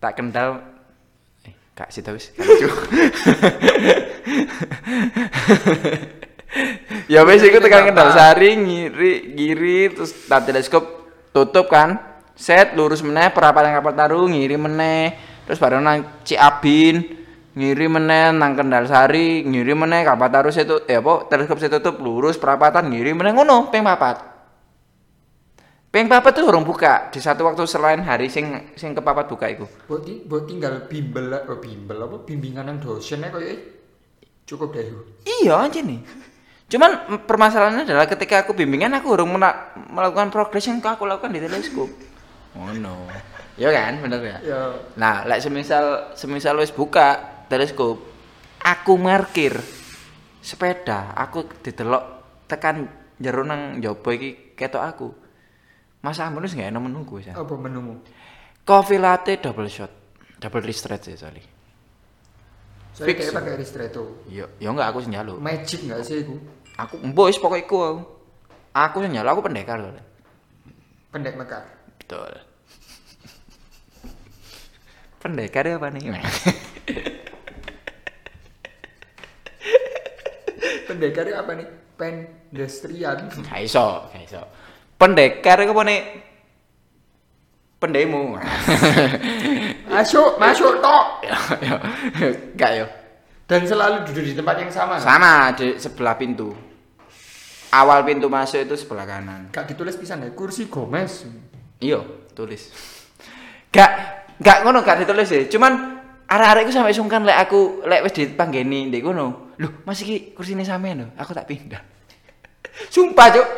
Tak 0.00 0.16
kendal 0.16 0.64
eh 1.44 1.52
kak 1.76 1.92
sih 1.92 2.00
wis 2.00 2.32
ya 7.12 7.20
wis 7.28 7.44
iku 7.44 7.60
tekan 7.60 7.92
kendal 7.92 8.08
sari 8.16 8.56
ngiri 8.56 9.36
ngiri 9.36 9.92
terus 9.92 10.16
tak 10.26 10.48
teleskop 10.48 10.84
tutup 11.30 11.68
kan. 11.68 12.08
Set 12.40 12.72
lurus 12.72 13.04
meneh 13.04 13.28
perapatan 13.28 13.76
kapal 13.76 13.92
taru 13.92 14.24
ngiri 14.24 14.56
meneh. 14.56 15.12
Terus 15.44 15.60
baru 15.60 15.76
nang 15.76 16.24
Ciabin 16.24 17.19
ngiri 17.50 17.86
meneh 17.90 18.30
nang 18.30 18.54
Kendal 18.54 18.86
Sari 18.86 19.42
ngiri 19.42 19.74
meneh 19.74 20.06
kapal 20.06 20.30
taru 20.30 20.50
situ 20.54 20.86
eh 20.86 21.02
apa 21.02 21.26
teleskop 21.26 21.58
saya 21.58 21.78
tutup 21.78 21.98
lurus 21.98 22.38
perapatan 22.38 22.90
ngiri 22.90 23.10
meneh 23.10 23.34
ngono 23.34 23.70
ping 23.74 23.82
papat. 23.82 24.30
Ping 25.90 26.06
papat 26.06 26.38
tuh 26.38 26.46
urung 26.46 26.62
buka 26.62 27.10
di 27.10 27.18
satu 27.18 27.42
waktu 27.50 27.66
selain 27.66 27.98
hari 28.06 28.30
sing 28.30 28.70
sing 28.78 28.94
kepapat 28.94 29.26
buka 29.26 29.50
iku. 29.50 29.66
Buat, 29.90 30.06
buat 30.30 30.46
tinggal 30.46 30.86
bimbel 30.86 31.34
lah, 31.34 31.42
oh, 31.50 31.58
bimbel 31.58 31.98
apa 31.98 32.22
bimbingan 32.22 32.70
yang 32.70 32.78
dosennya 32.78 33.34
kayak 33.34 33.58
cukup 34.46 34.70
deh. 34.70 34.86
Iya 35.26 35.66
aja 35.66 35.82
nih. 35.82 35.98
Cuman 36.70 37.18
permasalahannya 37.26 37.82
adalah 37.82 38.06
ketika 38.06 38.46
aku 38.46 38.54
bimbingan 38.54 38.94
aku 38.94 39.18
urung 39.18 39.34
melakukan 39.90 40.30
progres 40.30 40.70
yang 40.70 40.78
aku 40.78 41.02
lakukan 41.02 41.34
di 41.34 41.42
teleskop. 41.42 41.90
Oh 42.54 42.70
no. 42.70 43.10
Iya 43.58 43.74
kan, 43.74 43.98
bener 43.98 44.20
ya? 44.22 44.38
Ya, 44.46 44.60
Nah, 44.94 45.26
lek 45.26 45.42
semisal 45.42 46.14
semisal 46.14 46.54
wis 46.62 46.70
buka 46.70 47.39
teleskop, 47.50 47.98
aku 48.62 48.94
markir 48.94 49.58
sepeda, 50.38 51.10
aku 51.18 51.50
didelok 51.60 52.04
tekan 52.46 52.86
jero 53.18 53.42
nang 53.42 53.82
njaba 53.82 54.10
iki 54.14 54.54
ketok 54.54 54.84
aku. 54.86 55.08
Mas 56.00 56.16
Amun 56.16 56.46
wis 56.46 56.56
gak 56.56 56.72
enak 56.72 56.80
menunggu 56.80 57.20
ya. 57.20 57.36
apa 57.36 57.54
menumu? 57.60 58.00
Coffee 58.64 58.96
latte 58.96 59.36
double 59.36 59.68
shot. 59.68 59.92
Double 60.40 60.64
ristret 60.64 61.04
sih 61.04 61.18
sorry. 61.18 61.44
Saya 62.96 63.12
kayak 63.12 63.36
pakai 63.36 63.60
ristretto. 63.60 64.24
Iya, 64.24 64.48
ya 64.56 64.72
enggak 64.72 64.96
aku 64.96 65.04
sing 65.04 65.12
njaluk. 65.12 65.36
Magic 65.36 65.84
nggak 65.84 66.00
sih 66.00 66.24
itu? 66.24 66.40
Aku 66.80 66.96
mbok 67.04 67.28
wis 67.28 67.36
pokoke 67.36 67.60
iku 67.60 67.76
aku. 67.84 68.00
Aku 68.72 68.96
sing 69.04 69.12
njaluk 69.12 69.36
aku 69.36 69.42
pendekar 69.52 69.76
soalnya. 69.76 70.04
Pendek 71.12 71.36
mekar. 71.36 71.68
Betul. 72.00 72.32
pendekar 75.20 75.68
ya 75.68 75.76
apa 75.76 75.92
nih? 75.92 76.08
Pendekar 80.90 81.22
itu 81.22 81.38
apa 81.38 81.52
nih? 81.54 81.68
Pendestrian. 81.94 83.30
Gak 83.30 83.60
iso, 83.62 84.10
gak 84.10 84.22
iso. 84.26 84.42
Pendekar 84.98 85.62
iku 85.62 85.70
apa 85.78 85.82
nih? 85.86 86.00
Pendemo. 87.78 88.36
Masuk, 89.94 90.38
masuk 90.38 90.78
tok. 90.82 91.06
Ya, 91.26 91.38
ya. 91.62 91.76
Gak 92.54 92.72
yo. 92.78 92.86
Dan 93.50 93.66
selalu 93.66 94.06
duduk 94.06 94.22
di 94.22 94.34
tempat 94.38 94.62
yang 94.62 94.70
sama. 94.70 94.94
Sama 95.02 95.50
di 95.58 95.74
sebelah 95.78 96.14
pintu. 96.14 96.54
Awal 97.70 98.06
pintu 98.06 98.26
masuk 98.30 98.66
itu 98.66 98.74
sebelah 98.78 99.06
kanan. 99.06 99.50
Gak 99.50 99.70
ditulis 99.70 99.98
pisan 99.98 100.22
ya, 100.22 100.30
kursi 100.30 100.70
Gomez. 100.70 101.26
Iya, 101.82 102.02
tulis. 102.34 102.70
Gak 103.74 103.90
gak 104.38 104.62
ngono 104.62 104.86
gak 104.86 105.02
ditulis 105.02 105.26
sih. 105.26 105.50
Cuman 105.50 105.98
arek-arek 106.30 106.66
iku 106.66 106.72
sampe 106.74 106.94
sungkan 106.94 107.26
lek 107.26 107.38
aku 107.48 107.82
lek 107.90 108.06
wis 108.06 108.14
dipanggeni 108.14 108.86
ndek 108.86 109.02
kono. 109.02 109.49
Loh, 109.60 109.72
Mas 109.84 110.00
iki 110.00 110.32
kursine 110.32 110.64
sampean 110.64 111.04
lho, 111.04 111.06
aku 111.20 111.36
tak 111.36 111.44
pindah. 111.44 111.84
Sumpah, 112.94 113.28
Cuk. 113.28 113.48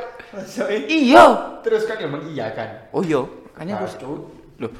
Iya. 0.90 1.24
Terus 1.62 1.86
kan 1.86 2.00
ya 2.00 2.08
mengiyakan. 2.10 2.90
Oh 2.90 3.04
iya, 3.06 3.22
kayaknya 3.54 3.78
kursi. 3.78 4.02
Loh, 4.58 4.70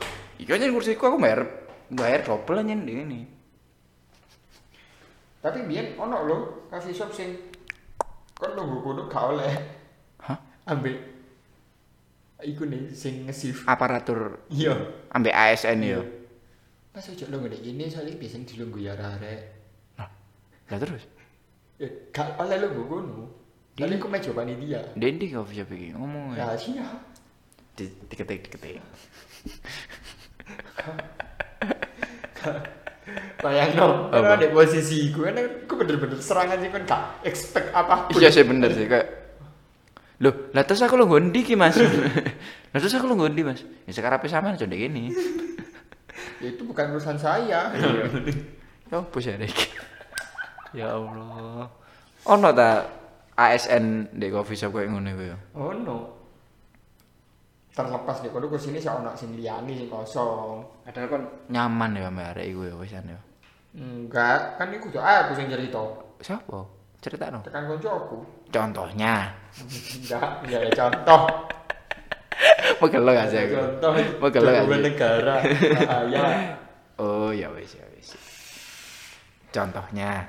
iya 0.40 0.54
kan 0.58 0.72
kursiku 0.74 1.14
aku 1.14 1.18
bayar 1.22 1.46
bayar 1.92 2.26
double 2.26 2.58
aja 2.58 2.74
nih 2.74 2.96
ini. 3.04 3.20
Tapi 5.38 5.66
biyen 5.66 5.98
ono 5.98 6.16
lho 6.24 6.37
coffee 6.70 6.94
shop 6.94 7.11
sing 7.12 7.35
kon 8.38 8.54
nunggu 8.54 8.78
kudu 8.80 9.02
gak 9.11 9.22
oleh 9.35 9.50
Hah? 10.22 10.38
ambil 10.70 10.94
iku 12.42 12.62
nih 12.66 12.90
sing 12.94 13.26
nge-shift. 13.26 13.66
aparatur 13.66 14.38
Iya. 14.50 14.74
ambek 15.11 15.35
ASN 15.35 15.82
yo. 15.82 16.02
Mas 16.94 17.11
ojo 17.11 17.26
lo 17.26 17.42
ngene 17.42 17.58
ini 17.58 17.90
soalnya 17.90 18.14
biasanya 18.14 18.46
dilunggu 18.54 18.78
ya 18.87 18.94
arek. 18.94 19.51
Lah 20.72 20.80
terus, 20.80 21.04
Ya 21.76 21.88
gak 22.16 22.40
oleh 22.40 22.56
lo 22.64 22.72
gue 22.72 22.85
ngono. 22.88 23.28
Tapi 23.76 24.00
aku 24.00 24.08
meja 24.08 24.32
panitia. 24.32 24.80
Dendi 24.96 25.28
coffee 25.28 25.61
shop 25.61 25.68
iki 25.76 25.92
ngomong 25.92 26.32
ya. 26.32 26.48
Ya 26.48 26.56
siap. 26.56 26.96
Di, 27.76 27.92
diketik 28.08 28.48
diketik. 28.48 28.80
Bayang 33.42 33.70
no, 33.76 34.08
Apa? 34.08 34.22
kan 34.22 34.38
ada 34.38 34.48
posisi 34.54 35.11
gue 35.11 35.26
kan 35.26 35.37
aku 35.37 35.74
bener-bener 35.74 36.16
serangan 36.22 36.56
sih 36.62 36.70
kan 36.70 36.82
gak 36.88 37.02
expect 37.26 37.68
apa 37.74 38.08
pun. 38.08 38.16
Iya 38.16 38.30
sih 38.32 38.46
bener 38.46 38.70
sih 38.72 38.88
kayak 38.88 39.08
Loh, 40.22 40.54
lah 40.54 40.62
terus 40.62 40.78
aku 40.87 40.94
lo 40.94 41.11
ngondi 41.11 41.42
ki 41.42 41.58
Mas. 41.58 41.74
lah 42.72 42.78
terus 42.78 42.94
aku 42.94 43.11
lo 43.11 43.18
ngondi 43.18 43.42
Mas. 43.42 43.66
Ya 43.85 43.92
sekarang 43.92 44.22
apa 44.22 44.30
sama 44.30 44.56
conde 44.56 44.76
gini. 44.80 45.11
Ya, 46.42 46.50
itu 46.50 46.66
bukan 46.66 46.90
urusan 46.98 47.14
saya. 47.22 47.70
Ya 47.70 48.94
apa 48.98 49.16
sih 49.22 49.30
ada 49.30 49.46
iki? 49.46 49.66
Ya 50.72 50.88
Allah. 50.96 51.68
Ono 52.28 52.48
ta 52.54 52.70
ASN 53.37 54.12
di 54.12 54.28
coffee 54.28 54.56
shop 54.56 54.76
kayak 54.76 54.88
ngono 54.92 55.08
iku 55.12 55.24
ya. 55.32 55.37
Oh 55.56 55.72
no. 55.72 55.96
Terlepas 57.72 58.20
deh, 58.20 58.28
kalau 58.28 58.52
kursi 58.52 58.68
ini 58.68 58.80
saya 58.80 59.00
ono 59.00 59.16
sing 59.16 59.32
liyane 59.32 59.72
sing 59.72 59.88
kosong. 59.88 60.61
Padahal 60.85 61.08
kan 61.08 61.22
nyaman 61.48 61.96
ya 61.96 62.12
mbak 62.12 62.37
arek 62.37 62.46
iku 62.52 62.61
ya 62.68 62.74
wisan 62.76 63.08
ya. 63.08 63.20
Enggak, 63.72 64.61
kan 64.61 64.68
iku 64.68 64.92
tuh 64.92 65.00
aku 65.00 65.32
sing 65.32 65.48
cerita. 65.48 65.80
Siapa? 66.20 66.61
Cerita 67.00 67.32
no. 67.32 67.40
Tekan 67.40 67.64
koncoku. 67.64 68.20
Contohnya. 68.52 69.32
Enggak, 69.56 70.44
enggak 70.44 70.61
ada 70.61 70.70
contoh. 70.76 71.22
Megel 72.82 73.06
gak 73.06 73.28
sih 73.30 73.38
Ada 73.38 73.46
aku? 73.46 73.54
Contoh. 73.56 73.90
Megel 74.20 74.42
gak 74.44 74.64
sih? 74.66 74.80
negara. 74.82 75.35
Bahaya. 75.78 76.22
Oh 77.02 77.32
ya 77.35 77.48
wis 77.56 77.72
ya 77.74 77.82
wis. 77.96 78.14
Contohnya. 79.50 80.22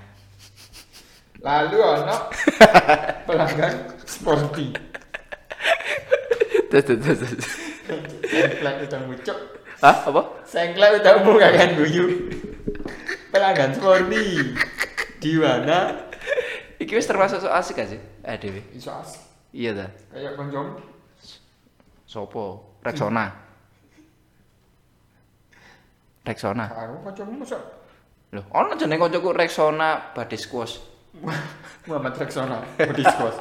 Lalu 1.44 1.78
ono 1.84 2.16
pelanggan 3.28 4.00
sporty. 4.08 4.72
Terus 6.72 6.84
terus 6.88 7.20
terus. 7.20 7.46
Sengklek 8.32 8.88
udah 8.88 9.00
mucuk. 9.04 9.38
Hah? 9.84 10.08
Apa? 10.08 10.22
Sengklek 10.48 11.04
udah 11.04 11.14
mu 11.28 11.36
kan 11.36 11.76
guyu. 11.76 12.32
Pelanggan 13.36 13.76
sporty. 13.76 14.56
Di 15.20 15.36
mana? 15.36 16.08
Iki 16.80 16.96
wis 16.96 17.12
termasuk 17.12 17.44
so 17.44 17.52
asik 17.52 17.76
gak 17.76 17.92
sih? 17.92 18.00
Eh 18.24 18.40
Dewi. 18.40 18.64
Iso 18.72 18.96
asik. 18.96 19.20
Iya 19.52 19.72
ta. 19.76 19.88
Kayak 20.16 20.40
konjom. 20.40 20.80
Sopo? 22.08 22.80
Rexona. 22.88 23.36
Rexona. 26.24 26.66
Aku 26.72 27.04
konjom 27.04 27.36
masa 27.36 27.60
Loh, 28.34 28.50
ono 28.50 28.74
jenenge 28.74 28.98
kancaku 28.98 29.30
Rexona 29.36 30.16
Body 30.16 30.40
Squash. 30.40 30.93
Muhammad 31.88 32.14
Rexona. 32.16 32.60
Squash. 32.80 33.38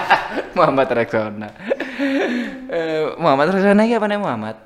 Muhammad 0.56 0.88
Rexona. 0.88 1.48
Eh, 2.70 3.04
Muhammad 3.18 3.52
Rexona 3.52 3.82
iki 3.84 3.94
apa 3.98 4.06
nih 4.06 4.18
Muhammad? 4.18 4.56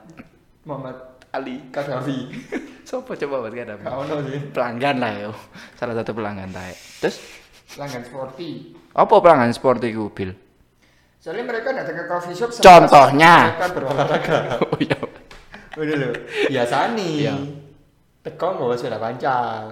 Muhammad 0.64 0.96
Ali. 1.32 1.60
Kadafi. 1.68 2.30
Sopo 2.88 3.16
coba 3.16 3.48
buat 3.48 3.52
kada? 3.52 3.74
Gak 3.80 3.90
ono 3.90 4.14
sih. 4.28 4.38
Pelanggan 4.52 4.96
lah 5.00 5.12
yo. 5.18 5.30
Salah 5.74 5.96
satu 5.96 6.12
pelanggan 6.12 6.52
tae. 6.52 6.72
Terus 7.00 7.16
Pelanggan 7.74 8.04
sporty. 8.06 8.76
apa 8.94 9.14
pelanggan 9.18 9.50
sport 9.50 9.82
iku, 9.82 10.12
Bil? 10.12 10.30
Soalnya 11.18 11.48
mereka 11.48 11.72
datang 11.72 11.96
ke 11.96 12.04
coffee 12.06 12.36
shop 12.36 12.52
Contohnya. 12.54 13.56
mereka 13.56 13.66
berolahraga. 13.72 14.38
Oh 14.62 14.76
iya. 14.78 14.98
Udah 15.74 15.96
loh. 15.96 16.12
Biasa 16.46 16.92
nih. 16.94 17.12
Iya. 17.24 17.34
Teko 18.22 18.46
nggak 18.54 18.78
sepeda 18.78 19.00
pancal. 19.00 19.62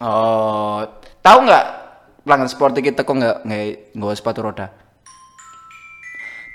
Oh, 0.00 0.80
tahu 1.20 1.38
nggak 1.44 1.64
pelanggan 2.22 2.50
sport 2.50 2.76
iki 2.78 2.92
teko 2.92 3.16
nggak 3.16 3.36
nggak 3.46 3.64
nggak 3.96 4.16
sepatu 4.16 4.40
roda? 4.44 4.66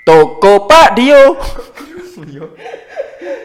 Toko 0.06 0.70
Pak 0.70 0.88
Dio. 0.94 1.34
Iya. 2.16 2.46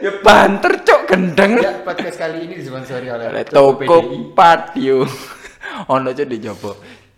Ya 0.02 0.12
banter 0.22 0.82
cok 0.82 1.02
gendeng. 1.10 1.62
Ya, 1.62 1.82
podcast 1.86 2.18
kali 2.18 2.50
ini 2.50 2.58
disponsori 2.58 3.10
oleh 3.10 3.46
Toko 3.46 3.82
Toko 3.82 3.98
PDI. 4.02 4.18
Patio. 4.34 5.00
Ono 5.94 6.10
cok 6.10 6.28
dijopo. 6.30 6.72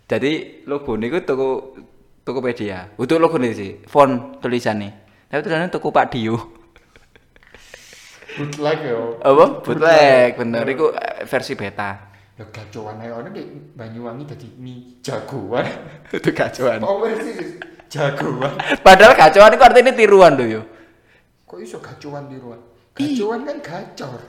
Jadi 0.04 0.64
logo 0.68 0.96
niku 0.96 1.24
toko 1.24 1.76
Tokopedia. 2.24 2.96
Untuk 2.96 3.20
logo 3.20 3.36
nih 3.36 3.52
sih, 3.52 3.70
font 3.84 4.40
tulisannya. 4.40 4.90
Tapi 5.28 5.40
tulisannya 5.44 5.68
Toko 5.68 5.92
Pak 5.92 6.06
Dio. 6.12 6.36
Bootleg 8.34 8.78
yo. 8.88 9.20
Apa? 9.20 9.60
Bootleg, 9.60 10.40
bener. 10.40 10.64
Iku 10.64 10.90
eh, 10.96 11.28
versi 11.28 11.52
beta. 11.52 12.13
Ya 12.34 12.44
gacoan 12.50 12.98
ae 12.98 13.14
ono 13.14 13.30
di 13.30 13.46
Banyuwangi 13.78 14.26
dadi 14.26 14.48
mie 14.58 14.98
jagoan. 15.02 15.66
Itu 16.16 16.34
kacauan. 16.34 16.82
Sih 17.22 17.62
jagoan. 17.86 18.58
Padahal 18.86 19.14
kacauan 19.14 19.54
itu 19.54 19.62
artinya 19.62 19.94
tiruan 19.94 20.34
tuh 20.34 20.46
yo. 20.50 20.62
Kok 21.46 21.58
iso 21.62 21.78
gacoan 21.78 22.26
di 22.26 22.36
ruang? 22.42 22.58
Gacoan 22.98 23.46
kan 23.46 23.58
gacor. 23.62 24.20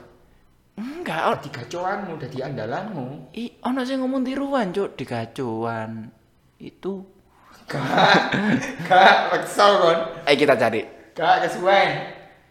Enggak, 0.76 1.22
oh, 1.32 1.36
Dadi 1.40 1.50
gacoanmu, 1.56 2.14
dadi 2.20 2.38
andalanmu. 2.44 3.32
i, 3.32 3.48
ono 3.64 3.88
sing 3.88 4.04
ngomong 4.04 4.28
tiruan, 4.28 4.76
Cuk, 4.76 5.00
di 5.00 5.08
kacauan. 5.08 6.12
Itu. 6.60 7.00
Gak, 7.66 7.82
gak, 8.84 9.16
maksa 9.32 9.66
kon. 9.80 10.00
Eh 10.28 10.36
kita 10.36 10.60
cari. 10.60 10.84
Gak 11.16 11.48
kesuwen. 11.48 11.90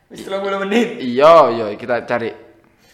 Wis 0.09 0.25
30 0.25 0.63
menit. 0.65 0.89
Iya, 1.05 1.53
iya, 1.53 1.67
kita 1.77 2.09
cari 2.09 2.33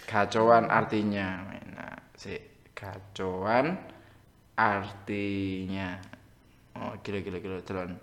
kacauan 0.05 0.67
artinya. 0.67 1.47
Nah, 1.79 1.95
si 2.19 2.35
kacauan 2.81 3.77
artinya. 4.57 6.01
Oh, 6.81 6.97
gila 7.05 7.21
gila 7.21 7.39
gila 7.45 7.61
telan. 7.61 8.01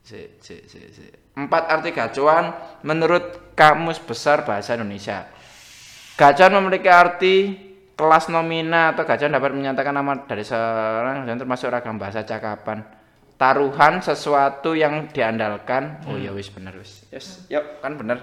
Si, 0.00 0.40
si, 0.40 0.64
si, 0.64 0.80
si. 0.88 1.04
Empat 1.36 1.68
arti 1.68 1.92
kacauan 1.92 2.52
menurut 2.84 3.52
Kamus 3.52 4.00
Besar 4.00 4.48
Bahasa 4.48 4.76
Indonesia. 4.76 5.28
Gacauan 6.16 6.56
memiliki 6.60 6.88
arti 6.88 7.34
kelas 7.92 8.32
nomina 8.32 8.96
atau 8.96 9.04
gacauan 9.04 9.36
dapat 9.36 9.52
menyatakan 9.52 9.94
nama 9.94 10.12
dari 10.24 10.44
seorang 10.44 11.28
dan 11.28 11.36
termasuk 11.36 11.68
ragam 11.68 12.00
bahasa 12.00 12.24
cakapan. 12.24 12.80
Taruhan 13.34 13.98
sesuatu 14.00 14.78
yang 14.78 15.10
diandalkan. 15.10 16.06
Oh 16.08 16.16
ya 16.16 16.30
wis 16.30 16.48
bener 16.48 16.72
wis. 16.78 17.04
Yes, 17.10 17.44
yuk 17.50 17.82
kan 17.82 17.98
bener. 17.98 18.22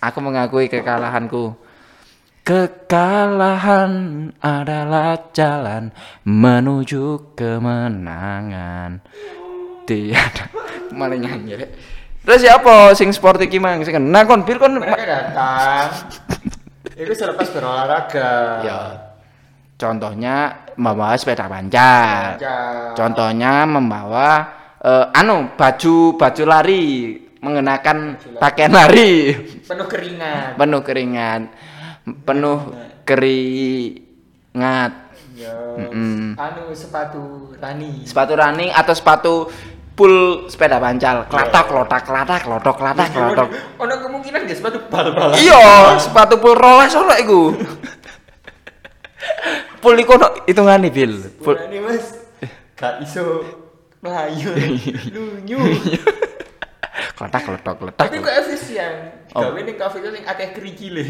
Aku 0.00 0.24
mengakui 0.24 0.72
kekalahanku. 0.72 1.67
Kekalahan 2.48 3.92
adalah 4.40 5.20
jalan 5.36 5.92
menuju 6.24 7.36
kemenangan. 7.36 9.04
Tiada 9.84 10.48
malah 10.96 11.20
nyanyi 11.20 11.60
rek. 11.60 11.68
Terus 12.24 12.40
siapa 12.48 12.96
sing 12.96 13.12
sport 13.12 13.44
iki 13.44 13.60
mang 13.60 13.84
sing 13.84 13.92
kena 13.92 14.24
kon 14.24 14.48
bir 14.48 14.56
kon 14.56 14.80
Mereka 14.80 15.04
datang. 15.04 15.92
Itu 16.96 17.12
selepas 17.12 17.52
berolahraga. 17.52 18.32
Ya. 18.64 18.80
Contohnya 19.76 20.64
membawa 20.80 21.20
sepeda 21.20 21.52
panjang. 21.52 22.40
Ya. 22.40 22.96
Contohnya 22.96 23.68
membawa 23.68 24.28
eh, 24.80 25.04
anu 25.20 25.52
baju 25.52 26.16
baju 26.16 26.42
lari 26.48 27.12
mengenakan 27.44 28.16
pakaian 28.40 28.72
lari 28.72 29.36
Penuh 29.68 29.84
keringat. 29.84 30.56
penuh 30.58 30.80
keringat 30.82 31.42
penuh 32.16 32.72
keringat 33.02 34.92
Ya. 35.38 35.54
Mm-mm. 35.54 36.34
Anu 36.34 36.74
sepatu 36.74 37.54
Rani. 37.62 38.02
sepatu 38.02 38.34
running 38.34 38.74
atau 38.74 38.90
sepatu 38.90 39.46
full 39.94 40.50
sepeda 40.50 40.82
pancal 40.82 41.30
klatak 41.30 41.70
klotak 41.70 42.02
klatak 42.02 42.42
klotok 42.42 42.74
klatak 42.74 43.06
klotok 43.06 43.46
Ono 43.78 43.94
kemungkinan 44.02 44.46
nggak 44.46 44.58
sepatu 44.58 44.78
bal-balan. 44.90 45.38
iya 45.38 45.94
sepatu 45.94 46.42
full 46.42 46.58
roles 46.58 46.90
ora 46.90 47.22
iku 47.22 47.54
full 49.78 49.94
iku 49.94 50.18
ono 50.18 50.42
hitungane 50.42 50.90
bil 50.90 51.22
full 51.38 51.54
Rani 51.54 51.78
mas. 51.86 52.18
Gak 52.74 53.02
iso 53.02 53.42
melayu. 53.98 54.54
Lunyu. 55.14 55.58
klotak 57.14 57.42
klotok 57.42 57.74
klotak 57.78 58.06
Tapi 58.06 58.16
kok 58.18 58.34
efisien. 58.42 59.22
Oh. 59.34 59.42
Gawe 59.46 59.58
ning 59.62 59.74
kafe 59.74 59.98
itu 59.98 60.10
sing 60.10 60.22
akeh 60.22 60.50
kerikile. 60.50 61.06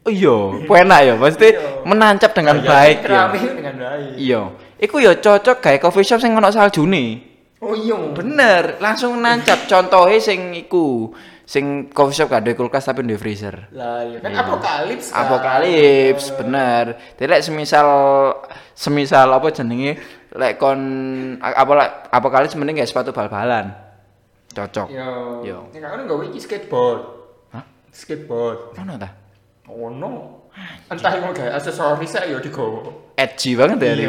Oh 0.00 0.08
iya 0.08 0.36
enak 0.64 1.00
ya 1.04 1.14
pasti 1.14 1.48
Iya. 1.52 1.84
menancap 1.84 2.30
dengan 2.32 2.56
baik 2.58 3.04
ya 3.04 3.28
dengan 3.36 3.74
baik. 3.76 4.16
iya 4.16 4.40
iku 4.76 4.96
ya 4.96 5.12
cocok 5.14 5.60
gawe 5.60 5.76
coffee 5.78 6.02
shop 6.02 6.18
sing 6.18 6.32
ono 6.32 6.48
saljune 6.48 7.28
Oh 7.60 7.76
iya. 7.76 7.92
Bener, 7.92 8.80
langsung 8.80 9.20
nancap. 9.20 9.68
Contohnya 9.68 10.16
sing 10.16 10.56
iku, 10.56 11.12
sing 11.44 11.92
coffee 11.92 12.16
shop 12.16 12.32
gak 12.32 12.40
ada 12.40 12.56
kulkas 12.56 12.88
tapi 12.88 13.04
di 13.04 13.12
freezer. 13.20 13.68
Lah 13.76 14.00
ya 14.00 14.16
kan 14.16 14.32
Iya. 14.32 14.40
apokalips 14.40 15.06
kan. 15.12 15.28
Apokalips, 15.28 16.24
bener. 16.40 16.84
Jadi 17.20 17.28
lek 17.28 17.44
semisal 17.44 17.88
semisal 18.72 19.28
apa 19.28 19.52
jenenge 19.52 20.00
lek 20.32 20.56
kon 20.56 20.80
apa 21.36 21.72
lek 21.76 21.90
apokalips 22.08 22.56
mending 22.56 22.80
gak 22.80 22.88
sepatu 22.88 23.12
bal-balan. 23.12 23.76
Cocok. 24.56 24.88
Yo. 24.88 25.44
Yo. 25.44 25.58
Nek 25.76 25.84
kan 25.84 26.00
nggawe 26.08 26.24
iki 26.32 26.40
skateboard. 26.40 27.00
Hah? 27.52 27.64
Skateboard. 27.92 28.72
Ta? 28.72 28.80
Ono. 29.70 30.42
Entah 30.90 31.14
mau 31.22 31.30
gawe 31.30 31.54
aksesoris 31.54 32.18
ae 32.18 32.34
yo 32.34 32.42
digowo. 32.42 33.14
Edgy 33.14 33.54
banget 33.54 33.78
ya 33.78 33.94
Iya. 33.94 33.94
ini. 33.94 34.06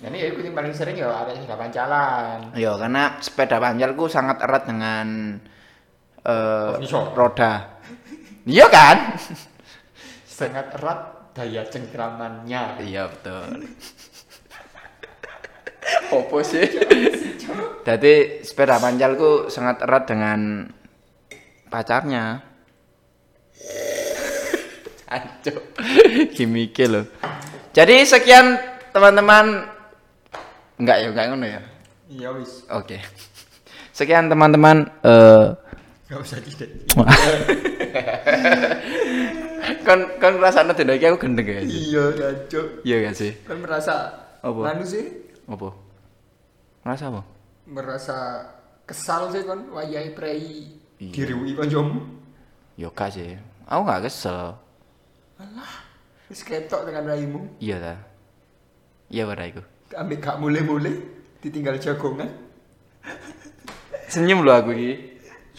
Ya 0.00 0.08
yang 0.32 0.56
paling 0.56 0.72
sering 0.72 0.96
ya 0.96 1.12
ada 1.12 1.36
sepeda 1.36 1.60
pancalan. 1.60 2.56
Yo, 2.56 2.80
karena 2.80 3.20
sepeda 3.20 3.60
panjalku 3.60 4.08
sangat 4.08 4.40
erat 4.40 4.64
dengan 4.64 5.36
eh 6.24 6.72
Furniture. 6.80 7.12
roda. 7.12 7.52
Iya 8.48 8.64
kan? 8.72 8.96
Sangat 10.40 10.72
erat 10.72 11.00
daya 11.36 11.68
cengkramannya. 11.68 12.80
Iya 12.80 13.12
betul. 13.12 13.60
Opo 16.16 16.40
sih? 16.40 16.64
Jadi 17.84 18.40
sepeda 18.40 18.80
panjalku 18.80 19.52
sangat 19.52 19.84
erat 19.84 20.08
dengan 20.08 20.64
pacarnya. 21.68 22.40
Ancuk. 25.10 25.58
Gimike 26.32 26.86
loh. 26.86 27.04
Jadi 27.70 28.02
sekian 28.02 28.58
teman-teman. 28.90 29.66
Enggak 30.78 30.96
ya, 31.02 31.06
enggak 31.10 31.26
ngono 31.28 31.46
ya. 31.46 31.60
Iya 32.06 32.28
wis. 32.34 32.66
Oke. 32.70 32.98
Sekian 33.90 34.26
teman-teman 34.26 34.86
eh 35.02 35.46
Gak 36.06 36.18
usah 36.18 36.38
tidak. 36.42 36.70
kon 39.86 40.00
kon 40.18 40.34
ngrasakno 40.38 40.72
dina 40.74 40.94
iki 40.94 41.06
aku 41.06 41.18
gendeng 41.20 41.46
ya. 41.46 41.60
Iya 41.62 42.04
kacau. 42.14 42.62
Iya 42.82 42.96
gak 43.06 43.14
sih? 43.14 43.32
Kan 43.46 43.62
merasa 43.62 43.94
Apa? 44.40 44.60
Anu 44.72 44.82
sih 44.82 45.04
Apa? 45.46 45.68
Ngerasa 46.82 47.04
apa? 47.10 47.22
merasa 47.70 48.16
kesal 48.82 49.30
sih 49.30 49.46
kan 49.46 49.62
wayahe 49.70 50.10
prei 50.10 50.74
Iya. 50.98 51.12
diriwi 51.14 51.54
kancamu. 51.54 52.02
Yo 52.74 52.90
gak 52.90 53.14
sih. 53.14 53.38
Aku 53.64 53.86
gak 53.86 54.04
kesel. 54.04 54.58
Wis 56.30 56.46
ketok 56.46 56.86
dengan 56.86 57.10
raimu. 57.10 57.58
Iya 57.58 57.76
ta. 57.82 57.94
Iya 59.10 59.26
pada 59.26 59.44
iku. 59.50 59.62
Ambek 59.98 60.22
gak 60.22 60.38
mulai-mulai 60.38 60.94
ditinggal 61.42 61.82
jagongan. 61.82 62.30
Senyum 64.06 64.46
lo 64.46 64.54
aku 64.54 64.70
iki. 64.70 64.92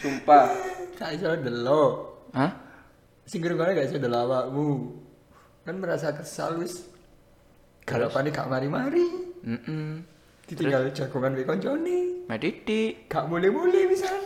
Sumpah. 0.00 0.48
Gak 0.96 1.20
iso 1.20 1.36
delok. 1.36 1.92
Hah? 2.32 2.52
Sing 3.28 3.44
kene 3.44 3.76
gak 3.76 3.92
iso 3.92 4.00
delok 4.00 4.20
awakmu. 4.24 4.68
Kan 5.68 5.76
merasa 5.76 6.16
kesal 6.16 6.56
wis. 6.56 6.88
Garapane 7.84 8.32
gak 8.32 8.48
mari-mari. 8.48 9.04
Heeh. 9.44 10.00
Ditinggal 10.48 10.88
jagongan 10.96 11.36
wek 11.36 11.44
kancane. 11.44 12.24
Mediti. 12.32 12.96
Gak 13.12 13.28
mulai-mulai 13.28 13.92
pisan. 13.92 14.20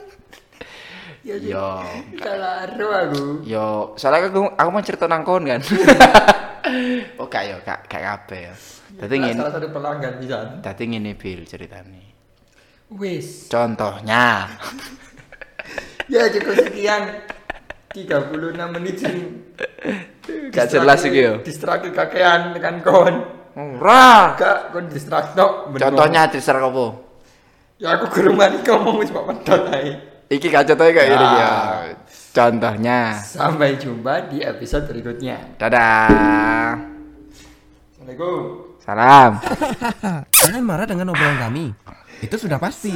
Ya 1.27 1.35
Yo. 1.43 1.83
Kalaro 2.23 2.89
aku. 2.95 3.25
Yo, 3.43 3.99
soalnya 3.99 4.31
aku 4.31 4.47
aku 4.47 4.69
mau 4.71 4.79
cerita 4.87 5.11
nang 5.11 5.27
kon 5.27 5.43
kan. 5.43 5.59
oh 7.19 7.27
gak 7.27 7.43
yo, 7.51 7.59
gak 7.67 7.91
gak 7.91 7.99
kabeh 7.99 8.47
ya. 8.47 8.55
Dadi 8.95 9.15
ngene. 9.19 9.43
Salah 9.43 9.55
satu 9.59 9.69
pelanggan 9.75 10.23
pisan. 10.23 10.63
Dadi 10.63 10.85
ngene 10.87 11.19
Bil 11.19 11.43
ceritane. 11.43 12.15
Wis. 12.95 13.51
Contohnya. 13.51 14.47
Ya 16.07 16.31
cukup 16.31 16.55
sekian 16.63 17.03
36 17.91 18.31
menit 18.79 18.95
sing 18.95 19.43
Gak 20.55 20.71
jelas 20.71 21.03
iki 21.03 21.27
yo. 21.27 21.43
Distraksi 21.43 21.91
kakean 21.91 22.55
tekan 22.55 22.79
kon. 22.87 23.15
Ora. 23.59 24.39
Gak 24.39 24.71
kon 24.71 24.87
distrakno. 24.87 25.75
Contohnya 25.75 26.31
diser 26.31 26.63
apa? 26.63 26.87
Ya 27.83 27.99
aku 27.99 28.15
gurung 28.15 28.39
mari 28.39 28.63
ngomong 28.63 29.03
wis 29.03 29.11
kok 29.11 29.27
ae. 29.75 30.16
Iki 30.27 30.47
gak 30.51 30.67
contohnya 30.75 30.93
kayak 30.93 31.09
gini 31.15 31.27
Ya. 31.27 31.39
ya. 31.39 31.53
Contohnya. 32.35 32.99
Sampai 33.23 33.79
jumpa 33.79 34.27
di 34.29 34.43
episode 34.43 34.91
berikutnya. 34.91 35.55
Dadah. 35.57 36.75
Assalamualaikum. 37.95 38.41
Salam. 38.83 39.39
Kalian 40.43 40.65
marah 40.67 40.87
dengan 40.87 41.15
obrolan 41.15 41.39
kami? 41.39 41.71
Itu 42.21 42.37
sudah 42.37 42.59
pasti. 42.59 42.93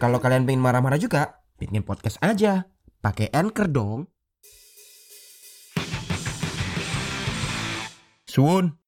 Kalau 0.00 0.18
kalian 0.18 0.48
pengen 0.48 0.64
marah-marah 0.64 0.98
juga, 0.98 1.38
bikin 1.60 1.86
podcast 1.86 2.18
aja. 2.24 2.66
Pakai 2.98 3.30
Anchor 3.30 3.68
dong. 3.70 4.00
Sun. 8.26 8.81